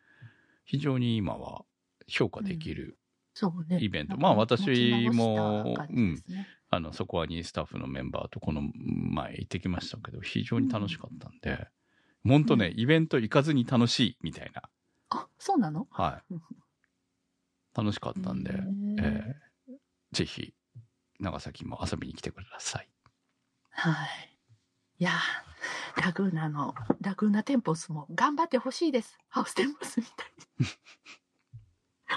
[0.65, 1.65] 非常に今は
[2.07, 2.99] 評価できる、
[3.33, 3.79] そうね。
[3.79, 11.67] イベントまあ私も持ち直した感じですねあの、そこはにスタッフのメンバーとこの前行ってきましたけど、非常に楽しかったんで、
[12.25, 14.63] 本当ね、イベント行かずに楽しいみたいな、
[15.09, 15.87] あ、そうなの？
[15.89, 16.25] はい。
[17.75, 18.51] 楽しかったんで、
[18.99, 19.45] えー
[20.15, 20.53] ぜひ、
[21.19, 22.87] 長崎も遊びに来てください。
[23.71, 24.37] はい。
[24.99, 29.17] いやー、ラグーナの、ラグーナテンポスも頑張ってほしいです。
[29.27, 30.67] ハウステンポスみたいに。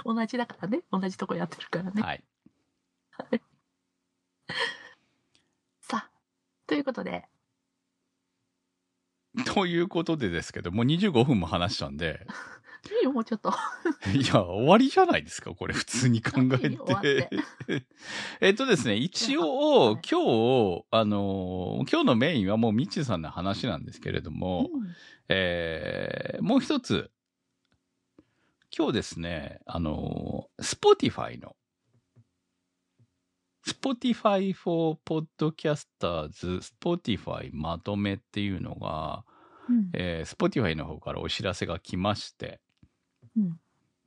[0.16, 0.83] 同じだからね。
[0.92, 2.01] 同じとこやってるからね。
[2.01, 2.25] はい。
[5.81, 6.11] さあ、
[6.68, 7.29] ということで、
[9.44, 12.25] ということでですけど、もう25分も話したんで、
[12.87, 13.51] いいよ、もうちょっと。
[14.14, 17.29] いや、終わりじゃないですか、これ、普通に考えて。
[17.29, 17.87] て。
[18.41, 20.01] えっとですね、一は応、い。
[20.09, 20.21] 今
[20.81, 24.95] 日、あのー今日のメインはもうミッチーさんの話なんですけれども、うん。
[25.29, 27.11] えーもう一つ、
[28.77, 31.57] 今日ですね、あのー、Spotify の、
[33.67, 39.25] Spotify for Podcasters Spotify まとめっていうのが、
[39.69, 39.91] うん。
[39.95, 42.61] えー Spotify の方からお知らせが来まして、
[43.38, 43.61] うん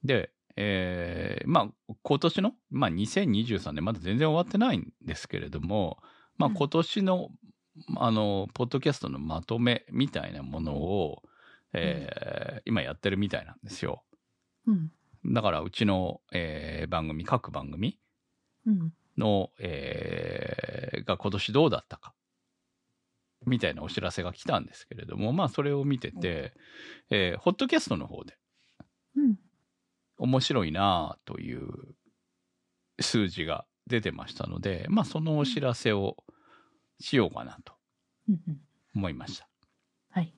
[0.04, 6.00] で、えーまあ、今年の、まあ、2023年、まだ全然終わってないんですけれども、
[6.38, 7.30] まあ、うん今年の、
[7.98, 11.24] あの、ポッドキャストのまとめみたいなものを、
[11.74, 14.04] えー今やってるみたいなんですよ。
[14.68, 14.92] うん。
[15.26, 18.00] だから、うちの、えー番組、各番組
[18.66, 18.94] うん。
[19.18, 22.14] の、えーが今年どうだったか、
[23.46, 26.54] みたいなお知らせが来たんですけれども、まあ、それを見てて、
[27.10, 28.38] えーホットキャストの方で、
[29.16, 29.36] うん。
[30.18, 31.96] 面白いなあという
[33.00, 36.18] 数字が出てましたので、まあそのお知らせを
[37.00, 37.74] しようかなと
[38.96, 39.48] 思いました。
[40.12, 40.34] はい。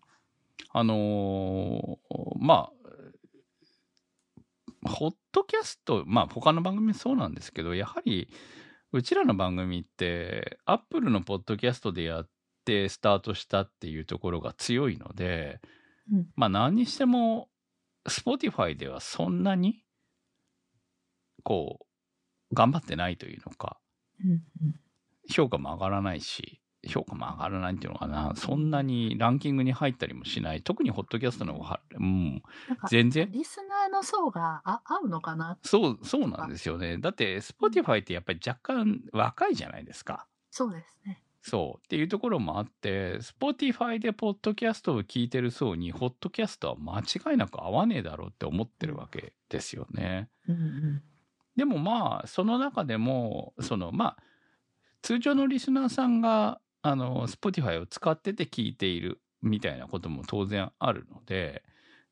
[0.72, 2.70] あのーま
[4.84, 8.30] あ、ホットキャスト、まあ他の番組もそうなんですけど、やはり
[8.92, 12.30] うちらの番組って、アップルのポッドキャストでやっ
[12.64, 15.60] てスタートしたっていうところが強いので、
[16.12, 17.50] うんまあ何にしても、
[18.08, 19.84] Spotify ではそんなに、
[21.44, 21.80] こ
[22.52, 23.80] う、頑張ってないというのか。
[25.30, 30.62] 評価も上がらないし、評価も上がらないっていうのかな、そんなにランキングに入ったりもしない。
[30.62, 32.44] 特にホットキャストの方が、うん、
[32.90, 33.32] 全然？
[33.32, 35.58] リスナーの層があ合うのかな？
[35.64, 36.98] そう、そうなんですよね。
[36.98, 40.28] だって、Spotify ってやっぱり若干若いじゃないですか。
[40.52, 41.24] そうですね。
[41.46, 41.86] そう。
[41.86, 50.30] っていうところもあって、Spotify でポッドキャストを聞いてる層に、ホットキャストは間違いなく合わねえだろうって思ってるわけですよね。
[50.48, 51.04] うんうん。
[51.58, 54.24] でもまあ、その中でも、そのまあ、
[55.02, 61.64] 通常のリスナーさんが、あの、Spotify を使ってて聞いているみたいなことも当然あるので、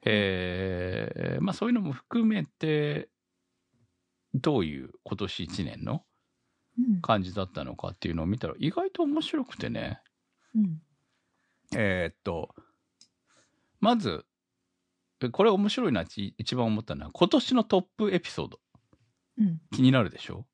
[0.04, 3.10] えーまあそういうのも含めて、
[4.34, 6.04] どういう今年1年のうん。
[7.02, 10.02] 感じだったのかっていうのを見たら意外と面白くてね、
[10.56, 10.82] うん。
[11.76, 12.54] えーっと、
[13.80, 14.26] まず、
[15.32, 16.04] これ面白いな
[16.38, 18.60] 一番思ったのは、今年のトップエピソード。
[19.38, 19.62] うん。
[19.72, 20.46] 気になるでしょ？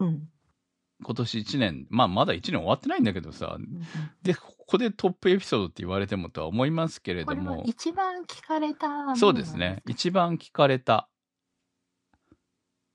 [0.00, 0.28] うん。
[1.02, 3.82] 今年1年、まあまだ1年終わってないんだけどさ、うん
[4.22, 9.82] で、ここでトップエピソードって言われてもとは思いますけれども、一番聞かれたそうですね。
[9.86, 11.08] 一番聞かれた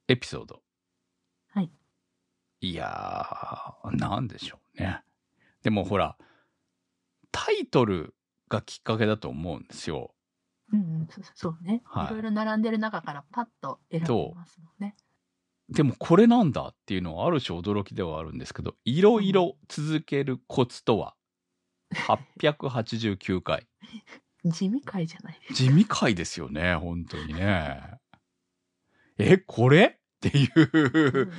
[0.08, 0.62] エピソード。
[2.63, 2.71] はい。
[2.71, 5.02] いやー、なんでしょうね。
[5.63, 6.17] でもほら、
[7.32, 8.15] タイトル
[8.49, 10.13] がきっかけだと思うんですよ。
[10.71, 12.10] うんうん、そうそうね、はいい。
[12.13, 14.95] ろいろ並んでる中からパッと選びますもんね。
[15.69, 21.15] でもこれなんだっていうのはある種驚きではあるんですけど、いろいろ続けるコツとは、
[21.93, 23.67] 889回。
[24.45, 27.99] 地味会じゃないです地味回ですよね、本当にね。
[29.17, 29.99] え、これ？
[30.27, 31.31] っていう、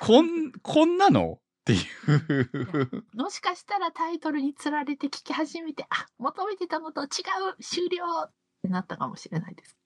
[0.00, 3.04] こん、こんなのっていう。
[3.14, 7.08] もしかしたらタイトルにつられて聞き始めて、あ、求めてたのと違う
[7.62, 9.76] 終了ってなったかもしれないです。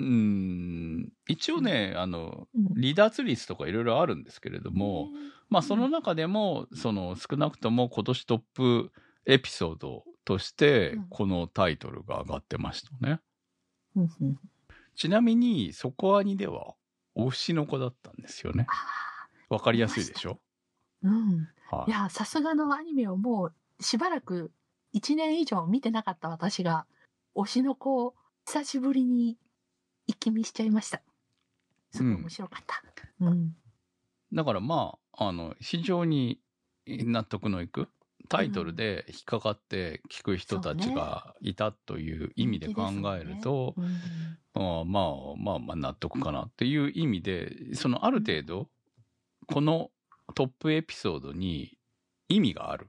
[0.00, 2.80] うーん、一応ね、あの、うん。
[2.80, 5.08] 離脱率とかいろいろあるんですけれども、
[5.48, 8.92] まあその中でも、その少なくとも今年トップ
[9.26, 13.20] エピソードとしてうん、このタイトルが上がってましたね。
[13.96, 14.38] うんうん。
[14.94, 16.74] ちなみに、そこアニでは、
[17.18, 18.66] 推しの子だったんですよね。
[18.68, 20.40] あわかりやすいでしょ？
[21.04, 21.48] ーうん。
[21.70, 23.46] はいいや、さすがのアニメをも
[23.78, 24.52] うしばらく
[24.94, 26.86] 1年以上見てなかった私が、
[27.34, 28.14] 推しの子を
[28.46, 29.38] 久しぶりに
[30.06, 31.02] 一気見しちゃいました。
[31.92, 32.82] すごい面白かった。
[33.20, 33.56] うん。
[34.32, 36.40] だからまあ、あの、非常に
[36.86, 37.88] 納得のいく
[38.28, 43.98] タイトルで引っかかって聞く人たちがいたという意味で考えると、うん
[44.58, 48.68] まあまあまあ納得かなっていう意味で、そのある程度、
[49.46, 49.90] この
[50.34, 51.78] トップエピソードに
[52.28, 52.88] 意味がある。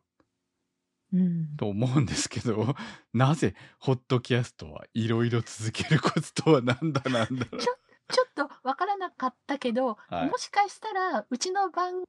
[1.13, 1.56] うん。
[1.58, 2.75] と思うんですけど、
[3.13, 7.62] なぜホットキャストはいろいろ続けるコツとは何だなんだろう。
[7.62, 10.30] ちょっとわからなかったけど、はい。
[10.30, 12.04] もしかしたら、うちの番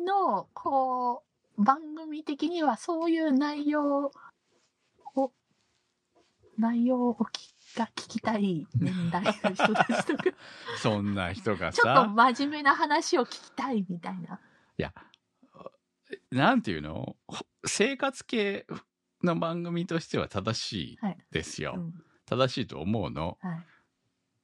[0.00, 4.12] の、こう、番組的にはそういう内容
[5.14, 5.32] を、
[6.58, 10.24] 内容を聞が聞きたい年代の人たちとか、
[10.78, 14.40] そんな人がちょっとさ、真面目な話を聞きたいみたいな。
[16.30, 17.16] なんていうの？
[17.26, 18.66] ほ生活系
[19.22, 21.18] の番組としては正しいはい。
[21.30, 21.74] ですよ。
[21.76, 21.94] うん。
[22.26, 23.38] 正しいと思うの？
[23.40, 23.66] はい。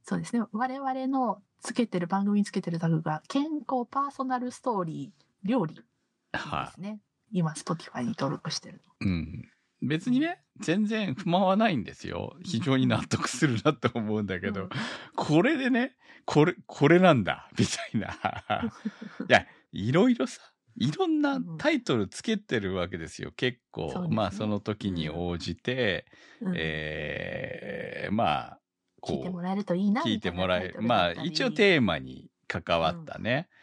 [0.03, 0.45] そうですね。
[0.53, 5.85] 我々のつけてる、番組につけてるタグが、健康パーソナルストーリー、料理
[6.33, 7.01] ではすね。
[7.33, 9.05] 今、Spotify に登録してるい。
[9.07, 9.51] うん。
[9.83, 12.37] 別にね、全然不満はないんですよ。
[12.45, 14.53] 非常に納得するなと思うんだけの。
[14.53, 14.69] ど、
[15.17, 18.71] これでね、これ、これなんだ、みたいな。
[19.29, 20.41] いや、いろいろさ、
[20.77, 23.33] いろんなタイトルつけてるわけですよ。
[23.33, 24.09] 結構。
[24.09, 26.07] ねまあ、その時に応じて、
[26.41, 28.61] うんえー、まあ、
[29.01, 30.03] こう聞いても、らえるといいな。
[30.03, 30.83] 聞いてもらえる。
[30.83, 33.60] まあ、一応テーマに関わったね、うん。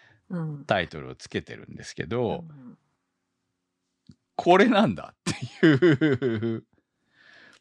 [0.65, 2.77] タイトルをつけてるんですけど、うん
[4.39, 6.63] これなんだっていう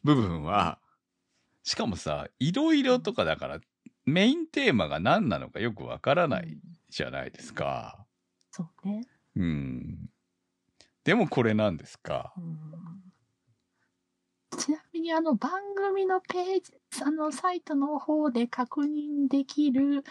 [0.03, 0.77] 部分は、
[1.63, 3.59] しかもさ、いろいろとかだから、
[4.05, 8.05] メインテーマが何なのかよくわからないじゃないですか。
[8.51, 9.07] そうね。
[9.35, 10.11] うん。
[11.03, 12.31] でもこれなんですか？
[12.37, 12.57] うん
[14.55, 20.03] ちなみにあの番組のページ、あのサイトの方で確認できる、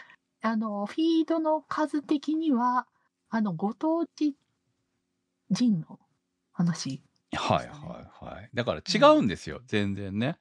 [0.47, 2.87] あのフィードの数的には、
[3.31, 4.37] あのご当地
[5.51, 5.99] 人の
[6.53, 7.03] 話。
[7.33, 8.51] はいはいはい。
[8.55, 10.39] だから違うんですよ、全然ね。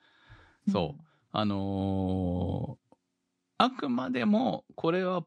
[0.71, 2.95] そうあのー
[3.57, 5.25] あくまでもこれは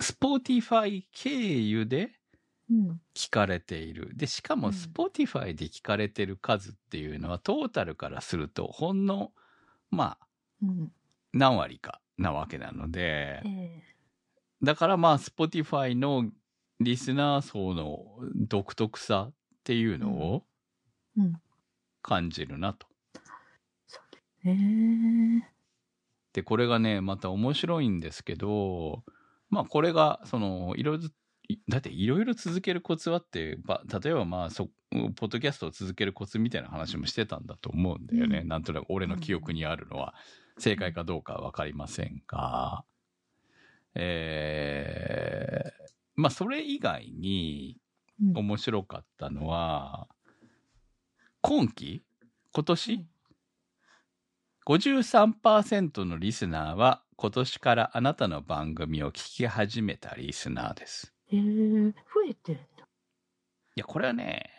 [0.00, 2.12] Spotify 経由で
[2.70, 3.00] うん。
[3.14, 4.10] 聞かれている。
[4.14, 9.32] で、しかもうん Spotify で聞かれてる数っていうのはトータルからするとほんの、
[9.90, 10.26] まあ、
[10.62, 10.92] うん。
[11.32, 13.89] 何割かなわけなのでえ、え
[14.62, 16.30] だからまあ Spotify の
[16.80, 17.98] リスナー層の
[18.34, 20.46] 独特さっていうのを
[21.16, 21.40] うんうん
[22.02, 22.86] 感じるなと。
[23.86, 25.52] そうですね。
[26.32, 29.04] で、これがね、また面白いんですけど、
[29.48, 31.04] まあこれが、その、いろいろ、
[31.48, 34.70] いだっていろいろ続けるコツはって、ば例えばまあそ、
[35.16, 38.38] ポッドキャストを続けるコツみたいな話もしてたんだと思うんだよね。
[38.40, 40.14] うんなんとなく俺の記憶にあるのは、
[40.58, 42.84] 正解かどうかはわかりませんが、
[43.94, 47.78] えー、まあそれ以外に
[48.22, 50.06] うん面白かったのは、
[51.40, 52.04] 今期？
[52.52, 53.06] 今年
[54.66, 61.14] ？53%のリスナーは今年からあなたの番組を聞き始めたリスナーです。
[61.32, 61.94] ええ増
[62.28, 62.84] えてるんだ。
[62.84, 62.86] い
[63.76, 64.50] や、これはね、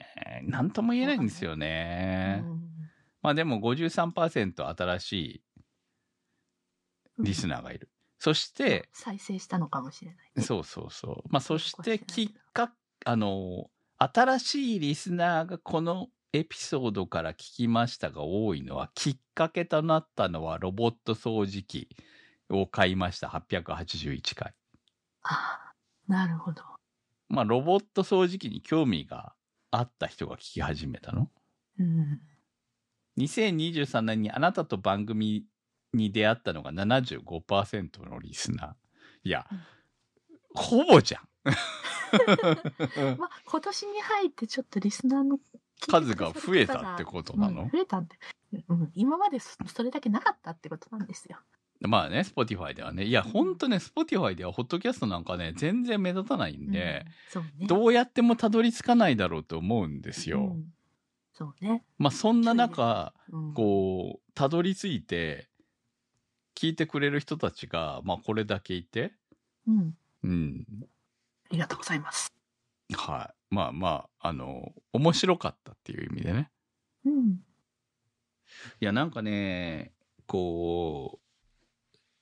[0.44, 2.44] なんとも言えないんですよね。
[3.22, 5.44] まあでも53%新しい
[7.20, 7.91] うんリスナーがいる。
[8.22, 10.44] そして、再生したのかもしれない。
[10.44, 11.30] そうそうそう。
[11.32, 12.72] まあそして、きっか、
[13.04, 21.90] あの、新しいリスナーがこのエピソードから聞きましたが多いのは、きっかけとなったのはロボット掃除機
[22.52, 23.28] を買いました。
[23.28, 24.54] 881回。
[25.24, 25.74] ああ、
[26.08, 26.62] なるほど。
[27.28, 29.34] まあロボット掃除機に興味が
[29.72, 31.32] あった人が聞き始めたの。
[31.80, 32.22] うん。
[33.18, 35.44] 2023年にあなたと番組
[35.94, 38.74] に出会ったのが75%のリスナー。
[39.24, 39.60] いや、うん
[40.54, 41.22] ほぼじゃん。
[43.18, 45.40] まあ、今年に入ってちょっとリスナーの
[45.88, 47.64] 数が増えたってことなの？
[47.64, 48.18] うん、増えたって、
[48.68, 51.40] うん、今までそそれだけなかったってことなんですよ。
[51.80, 53.06] まあね、Spotify ではね。
[53.06, 57.66] いや、ほんとね、Spotify では、ホットキャストなんかね、全然目立たないんで、うん、そうね。
[57.66, 60.40] どうやってもたどり着かないだろうと思うんですよ。
[60.40, 60.74] うん
[61.34, 61.84] そうね。
[61.98, 65.50] まあ、そんな中、うん、こう、たどり着いて、
[66.56, 69.14] 聞いてくれる人たちが、まあ、これだけいて、
[69.68, 69.98] うん。
[70.24, 70.66] うん。
[70.82, 70.86] あ
[71.52, 72.32] りがとうございます。
[72.94, 73.56] はい。
[73.56, 76.52] まあまあ、あの、面白かったっていう意味でね。
[77.06, 77.30] うん。
[78.80, 79.94] いや、なんかね、
[80.26, 81.20] こ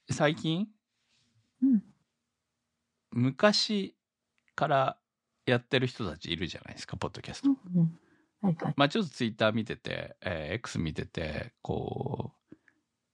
[0.07, 0.67] う、最近、
[1.61, 1.83] うん。
[3.11, 3.95] 昔
[4.55, 4.97] から
[5.45, 7.49] やってる人たちいるじゃないですか、ポッドキャスト。
[7.49, 7.81] うん。
[7.81, 7.99] うん
[8.41, 8.73] はいはい。
[8.77, 12.38] まあちょっとツイッター見てて、えー X 見てて、こう、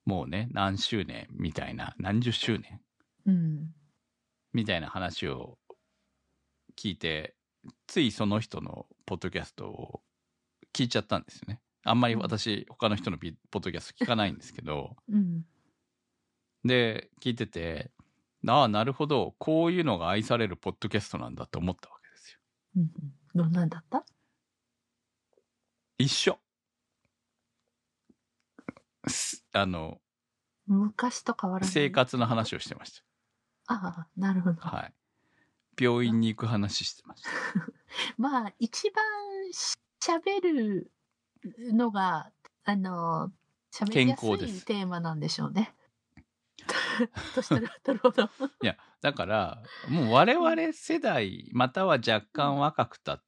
[0.06, 2.80] もうね、何周年みたいな、何十周年？
[3.26, 3.74] うん。
[4.53, 5.58] みたいな話を
[6.78, 7.36] 聞いて、
[7.88, 10.01] ついその人のポッドキャストを
[10.74, 11.60] 聞いちゃったんですよね。
[11.84, 15.43] あんまり私、他の人のピポッドキャスト聞かないんですけど、うん。
[16.64, 17.91] で、聞いてて、
[18.47, 22.39] ああ、なるほど、こういうのが愛されるポッドキャストなんだと思ったわけですよ。
[22.78, 22.91] うん。
[23.34, 24.06] どんなんだった？
[25.97, 26.38] 一緒。
[29.10, 29.99] すあの、
[30.68, 31.72] 昔と変わらない？
[31.72, 33.03] 生活の話をしてました。
[33.68, 34.62] ああ、なるほど。
[34.62, 34.93] はい。
[35.80, 37.30] 病院に行く話してました。
[38.18, 39.03] まあ、一番
[39.51, 40.91] し喋る
[41.74, 42.32] のが、
[42.64, 43.32] あの、
[43.74, 45.76] 喋りやすいテーマなんでしょうね。
[47.36, 48.24] としたら、なるほど。
[48.24, 48.28] い
[48.62, 53.26] や、だから、もう我々世代、または若干若くたって、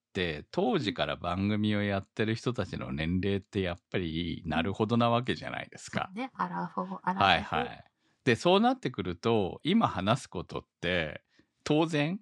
[0.52, 6.10] 当時から番組をやってる人たちの年齢ってやっぱりなるほどなわけじゃないですか。
[6.16, 7.26] ね、アラフォー、アラフォー。
[7.26, 7.84] はいはい。
[8.24, 11.22] で、そうなってくると、今話すことって、
[11.64, 12.20] 当然、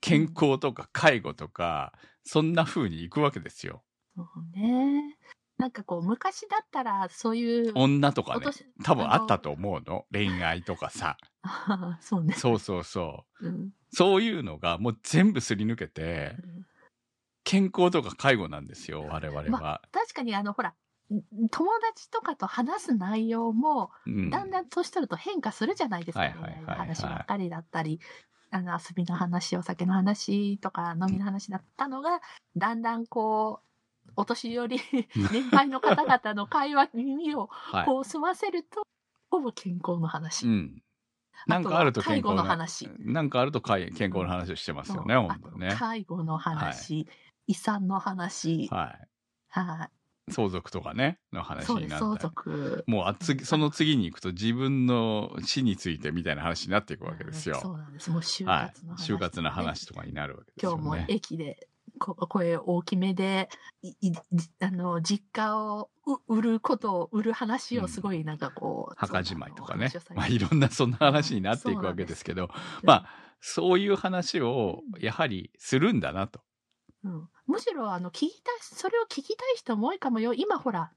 [0.00, 1.92] 健康とか介護とか、
[2.24, 3.82] そんな風にいくわけですよ。
[4.16, 5.16] そうね。
[5.58, 8.46] なんかこう、昔だったら、そういう、女とかね
[8.84, 10.04] 多分あったと思うの。
[10.12, 11.16] 恋愛とかさ。
[12.00, 12.34] そうね。
[12.34, 13.48] そうそうそう。
[13.48, 13.70] うん。
[13.90, 16.55] そういうのがもう全部すり抜けて、うん
[17.46, 19.80] 健康とか介護なんですよ、 我々まは。
[19.92, 26.20] 確かにあの、ほら、ん友達とかと話す内容も、うんだんだん年取ると変化するじゃないですか。
[26.20, 28.00] はいはいはいはい恋愛の話ばっかりだったり、
[28.50, 32.20] あの、遊びの話、お酒の話とか、飲みの話だったのが、
[32.56, 33.60] だんだんこ
[34.06, 34.78] う、お年寄り、
[35.32, 37.84] 年配の方々の会話に耳をはい。
[37.86, 38.82] こう済ませると、
[39.30, 40.46] ほぼ健康の話。
[40.48, 40.82] うん。
[41.46, 42.90] なんかあると健康介護の話。
[42.98, 45.74] なんかあると介健康の話をしてますよね、そう本当にね。
[45.76, 47.06] 介護の話、
[47.46, 49.08] 遺産の話、はい。
[49.48, 49.88] は
[50.28, 52.18] い、相続とかね、の話になったり。
[52.20, 52.84] 続。
[52.86, 57.58] もうあ次、その次に行くと自分の死についてみたいな話になっていくわけですよ。
[57.62, 58.10] そうなんです。
[58.10, 59.12] もう就はい活の話、。
[59.12, 61.06] 就活の話とかになるわけですよ今日もね。
[61.08, 61.68] 駅で
[61.98, 63.48] こ声大きめで
[63.82, 64.12] いい
[64.60, 69.90] あの実家をう売ることを売る話をすごいなんかこう、墓じまいとかね。
[70.14, 72.50] まあいろんなそんな話になっていくわけですけど、
[72.82, 73.06] まあ
[73.40, 76.40] そういう話をやはりするんだなと。
[77.04, 80.90] うん、むしろあの聞きたそれを聞きたい人も多いかもよ今ほら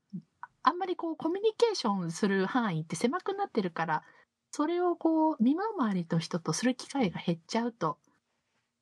[0.63, 4.03] あんまりこうコミュニケーションする範囲って狭くなってるから
[4.51, 7.97] それをこう見回りの人とする機会が減っちゃうと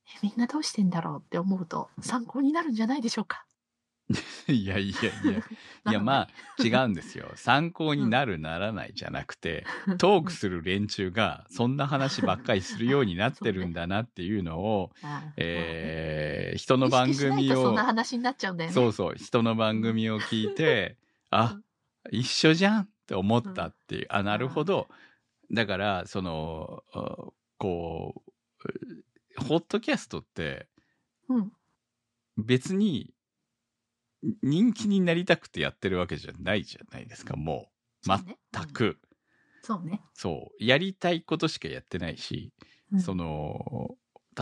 [0.07, 3.45] えみんなどうしてんだろうって思うと参考になるんじゃないでしょうか。
[4.47, 5.91] いやいやいや。
[5.91, 7.32] いやまあ違うんですよ。
[7.36, 9.66] 参考になるならないじゃなくて、
[9.97, 14.91] トークする連中がそんな話ばっかりするようになってるんだなっていうのを、
[15.36, 18.74] えー人の番組をとそんな、話になっちゃうんだよね。
[18.74, 20.97] そうそう、人の番組を聞いて、
[21.30, 21.60] あ、
[22.12, 24.88] 一緒じゃんって思ったっていう、あ、なるほど。
[25.51, 27.16] だから、その、あ
[27.58, 28.24] こ
[29.39, 30.68] う、ホットキャストって
[31.30, 31.51] うん。
[32.38, 33.14] 別に
[34.41, 37.70] 人気になりたくてやってるわけじゃないじゃないですか、も
[38.05, 38.09] う。
[38.09, 38.99] 全く。
[39.61, 40.01] そうね。
[40.13, 40.63] そう。
[40.63, 42.53] やりたいことしかやってないし、
[42.91, 43.95] うんその、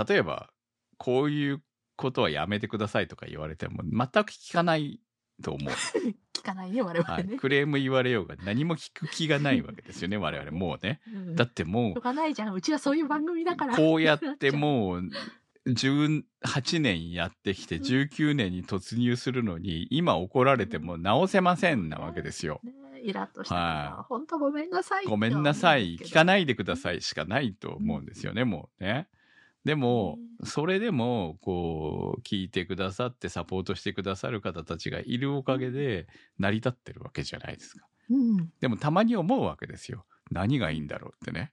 [0.08, 0.52] 例えば、
[0.98, 1.64] こういう
[1.96, 5.00] ことはやめてくださいとか言われても、全く聞かない
[5.44, 5.74] と思う。
[6.34, 7.28] 聞かないね、我々はい。
[7.28, 7.38] ね。
[7.38, 11.02] クレーム言われようが何も聞く気がないわけですよね、 我々もうね。
[11.08, 12.54] うんだってもしょうがないじゃん。
[12.54, 13.76] うちはそういう番組だう、から。
[13.76, 15.10] こうやってもう、
[15.68, 22.62] 18年やってきて19年に突入するのに、今怒られても直せませんなわけですよ。
[22.64, 22.72] ね
[23.06, 25.06] イラッとしたはから、本当ごめんなさい。
[25.06, 26.26] ごめんなさい、聞かい。
[26.26, 29.08] ないでくださいしかないと思うんですよね、もうね。
[29.64, 36.08] でも、それでも、こう、聞いてくださってサポートしてくださる方たちがいるおかげで
[36.38, 37.88] 成り立ってるわけじゃないですか。
[38.10, 38.52] うん。
[38.60, 40.06] でもたまに思うわけですよ。
[40.30, 41.52] 何がいいんだろうってね。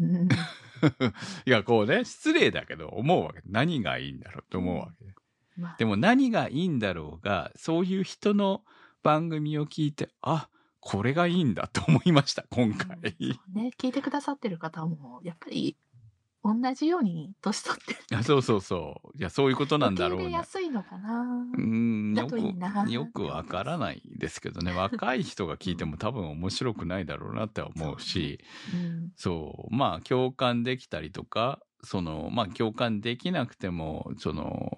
[0.00, 0.28] うん。
[1.46, 3.40] いや、こうね、失礼だけど思うわけ。
[3.46, 5.04] 何がいいんだろうって思うわけ。
[5.56, 8.62] まあでも何がいいんだろうが、そういう人の
[9.02, 10.48] 番組を聞いて、あ、
[10.80, 12.96] これがいいんだと思いました、今回。
[12.96, 15.76] うんね、聞いてくださってる方も、やっぱり、
[16.44, 19.18] 同じように年取ってあそうそうそう。
[19.18, 20.44] いや、そういうことなんだろうな受け入れや。
[20.44, 21.22] すいのかな。
[21.56, 24.70] うん、だよく、よくわからないですけどね。
[24.76, 28.40] 若い人が聞いても多分面白くないだろうなって思うし、
[28.74, 29.12] うん。
[29.16, 34.70] そう、まあ共感できたりとか、その、まあ共感できなくても、その、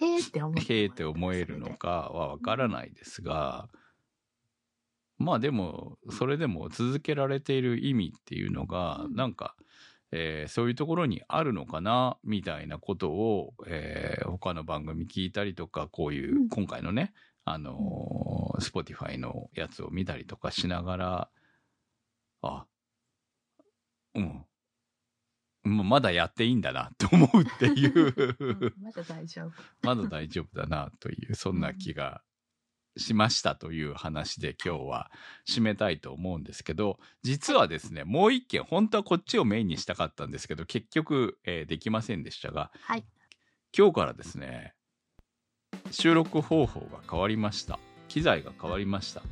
[0.00, 0.54] へーって思う。
[0.54, 3.68] へーって思えるのかはわからないですが、
[5.18, 9.54] まあでも、それでも続けられている意味っていうのが、うんなんか、
[10.12, 17.12] えーそういうところにあるのかな、みたいなことを、えー他の番組聞いたりとか、こういう、うん今回のね、
[17.44, 21.30] あのー、Spotify のやつを見たりとかしながら、
[22.42, 22.66] あ、
[24.14, 24.44] うん。
[25.64, 29.52] ままだやっていいんだなって思うっていううん まだ大丈夫。
[29.82, 32.22] まだ大丈夫だなという、そんな気が
[32.98, 35.10] しましたという話で今日は
[35.48, 43.04] 締めたいと思うんですけど、実はですね、もう一件、本当はこっちをメインにしたかったんですけど、結局、えーできませんでしたが、はい。
[43.76, 44.74] 今日からですね、
[45.90, 47.78] 収録方法が変わりました。
[48.08, 49.22] 機材が変わりました。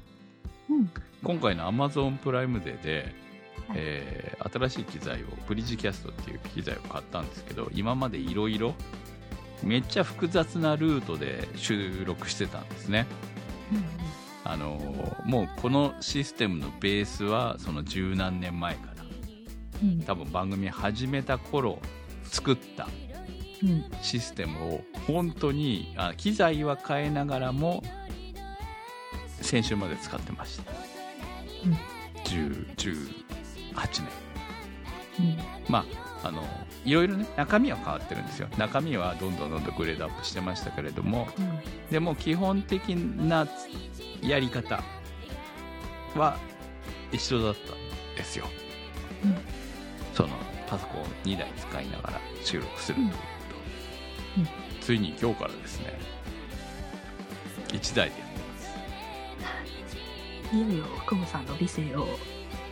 [0.71, 0.91] うん。
[1.23, 3.15] 今回の Amazon プライムデーで、
[3.75, 8.75] えー新しい機材をブリッジキャストっていう機材を買ったんですけど今までいろいろ
[9.63, 13.07] めっちゃ複雑なルートで収録してたんですね
[13.73, 13.85] うん
[14.45, 19.05] あのーもうこのシステムのベースはその十何年前から。
[19.83, 19.89] うん。
[19.91, 21.81] うん多分番組始めた頃
[22.25, 22.89] 作った
[23.63, 23.85] うん。
[24.03, 27.83] システムを本当にあ機材は変えながらも
[29.41, 30.73] 先週まで使ってました、
[31.65, 31.73] うん。
[32.25, 32.95] 10 18
[33.75, 34.05] 年。
[35.21, 35.39] うん。
[35.69, 35.85] まあ
[36.23, 36.43] あの
[36.85, 38.49] いろいろね中身は変わってるんですよ。
[38.57, 41.29] 中身はどんどんどんどんグレードアップしてましたけれども。
[41.39, 41.61] うん。
[41.91, 43.47] でも基本的な
[44.23, 44.83] やり方
[46.15, 46.39] は
[47.13, 48.47] 一緒だったんですよ、
[49.25, 49.37] うん。
[50.15, 50.31] その
[50.67, 53.17] パソコン2台使いながら収録するというこ
[54.35, 54.49] と、うん。
[54.81, 55.99] ついに今日からですね。
[57.69, 58.19] 1台で。
[58.19, 62.07] やってますいよいよクムさんの美声を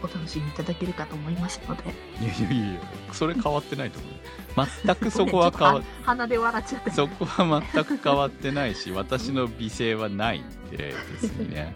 [0.05, 1.83] お楽しみいただけるかと思いますので。
[2.21, 2.81] いやいやいやいや
[3.13, 4.13] それ変わってないと思う
[4.85, 6.91] 全くそこは変わ鼻で笑っちゃって。
[6.91, 11.75] そこは全く変わってないし私の美声はないんで別にね。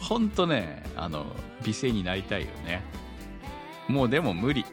[0.00, 1.26] ほんとねあの
[1.62, 2.82] 美声になりたいよね。
[3.88, 4.64] もうでも無理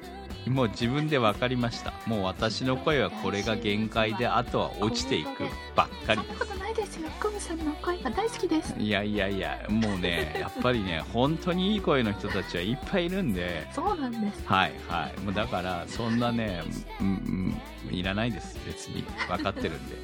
[0.48, 1.94] もう自分で分かりました。
[2.06, 5.44] もう私の声はこれが限界であとは落ちていく
[5.76, 6.22] ばっかり。
[6.22, 7.10] そんなことないですよ。
[7.20, 8.74] クムさんの声が大好きです。
[8.78, 13.68] いやいやいやもうねやっぱりね本当にいい声の人たちはいっぱいいるんで。
[13.74, 14.44] そうなんです。
[14.46, 15.20] はいはい。
[15.22, 16.64] もうだからそんなね、
[17.00, 17.58] うん
[17.90, 18.58] うん、いらないです。
[18.66, 19.04] 別に。
[19.28, 19.96] 分かってるんで。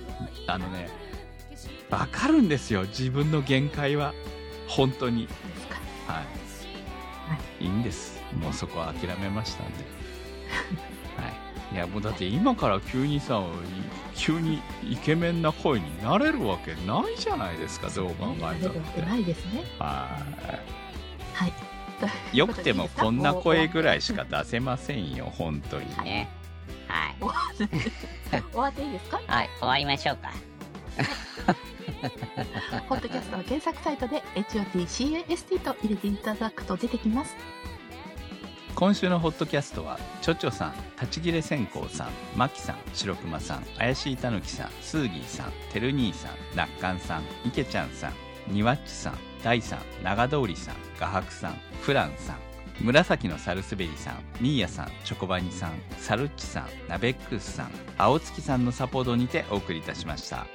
[0.48, 0.90] あのね
[1.90, 2.84] 分かるんですよ。
[2.84, 4.14] 自分の限界は。
[4.68, 5.28] 本当に。
[5.28, 5.76] ですか
[6.08, 6.24] は
[7.60, 8.20] い、い、いんです。
[8.40, 9.95] もうそこは諦めましたんで
[11.18, 11.30] は
[11.72, 11.76] い。
[11.76, 13.42] いやもうだって今から急にさ
[14.16, 19.06] 急にイケメンな声になれるわけないじゃないですかどう考えたっ慣れるわけて。
[19.08, 19.64] ないですね。
[19.80, 20.18] は
[20.48, 21.44] い。
[21.44, 21.54] はい。
[22.38, 26.30] よくてもこんな声ぐらいしか出せませんよ 本当にね。
[26.88, 27.16] はい。
[28.52, 29.20] 終わっていいですか？
[29.28, 30.32] はい、終わりましょうか。
[32.90, 37.36] ポッドキャストの検索サイトで HOTCAST と入れていただくと出てきます
[38.76, 48.12] 今週のホットキャストはちょちょさん立ち切れ線香さんまきさん白熊さん怪しいたぬきさんスーギーさんてる兄さんなっかんさんいけちゃんさ
[48.50, 52.38] んにわっちさん大さん長通りさん画伯さんフランさん
[52.82, 60.46] 紫のサルスベリさんミーヤさんチョコバニさんサルッチさんナベックスさん青月さんのサポートにてお送りいたしました。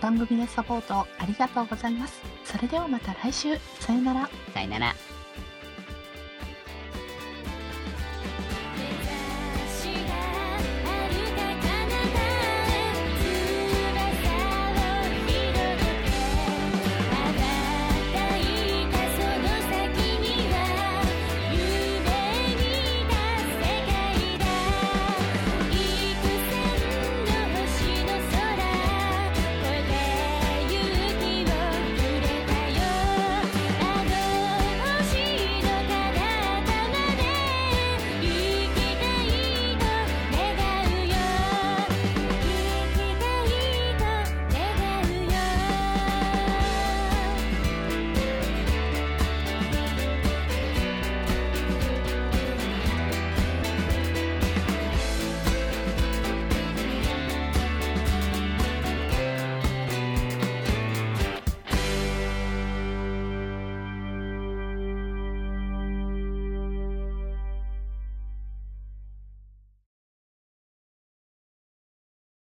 [0.00, 2.20] 番組のサポートありがとうございます。
[2.44, 3.56] それではまた来週。
[3.80, 4.30] さよなら。
[4.54, 5.15] さよなら。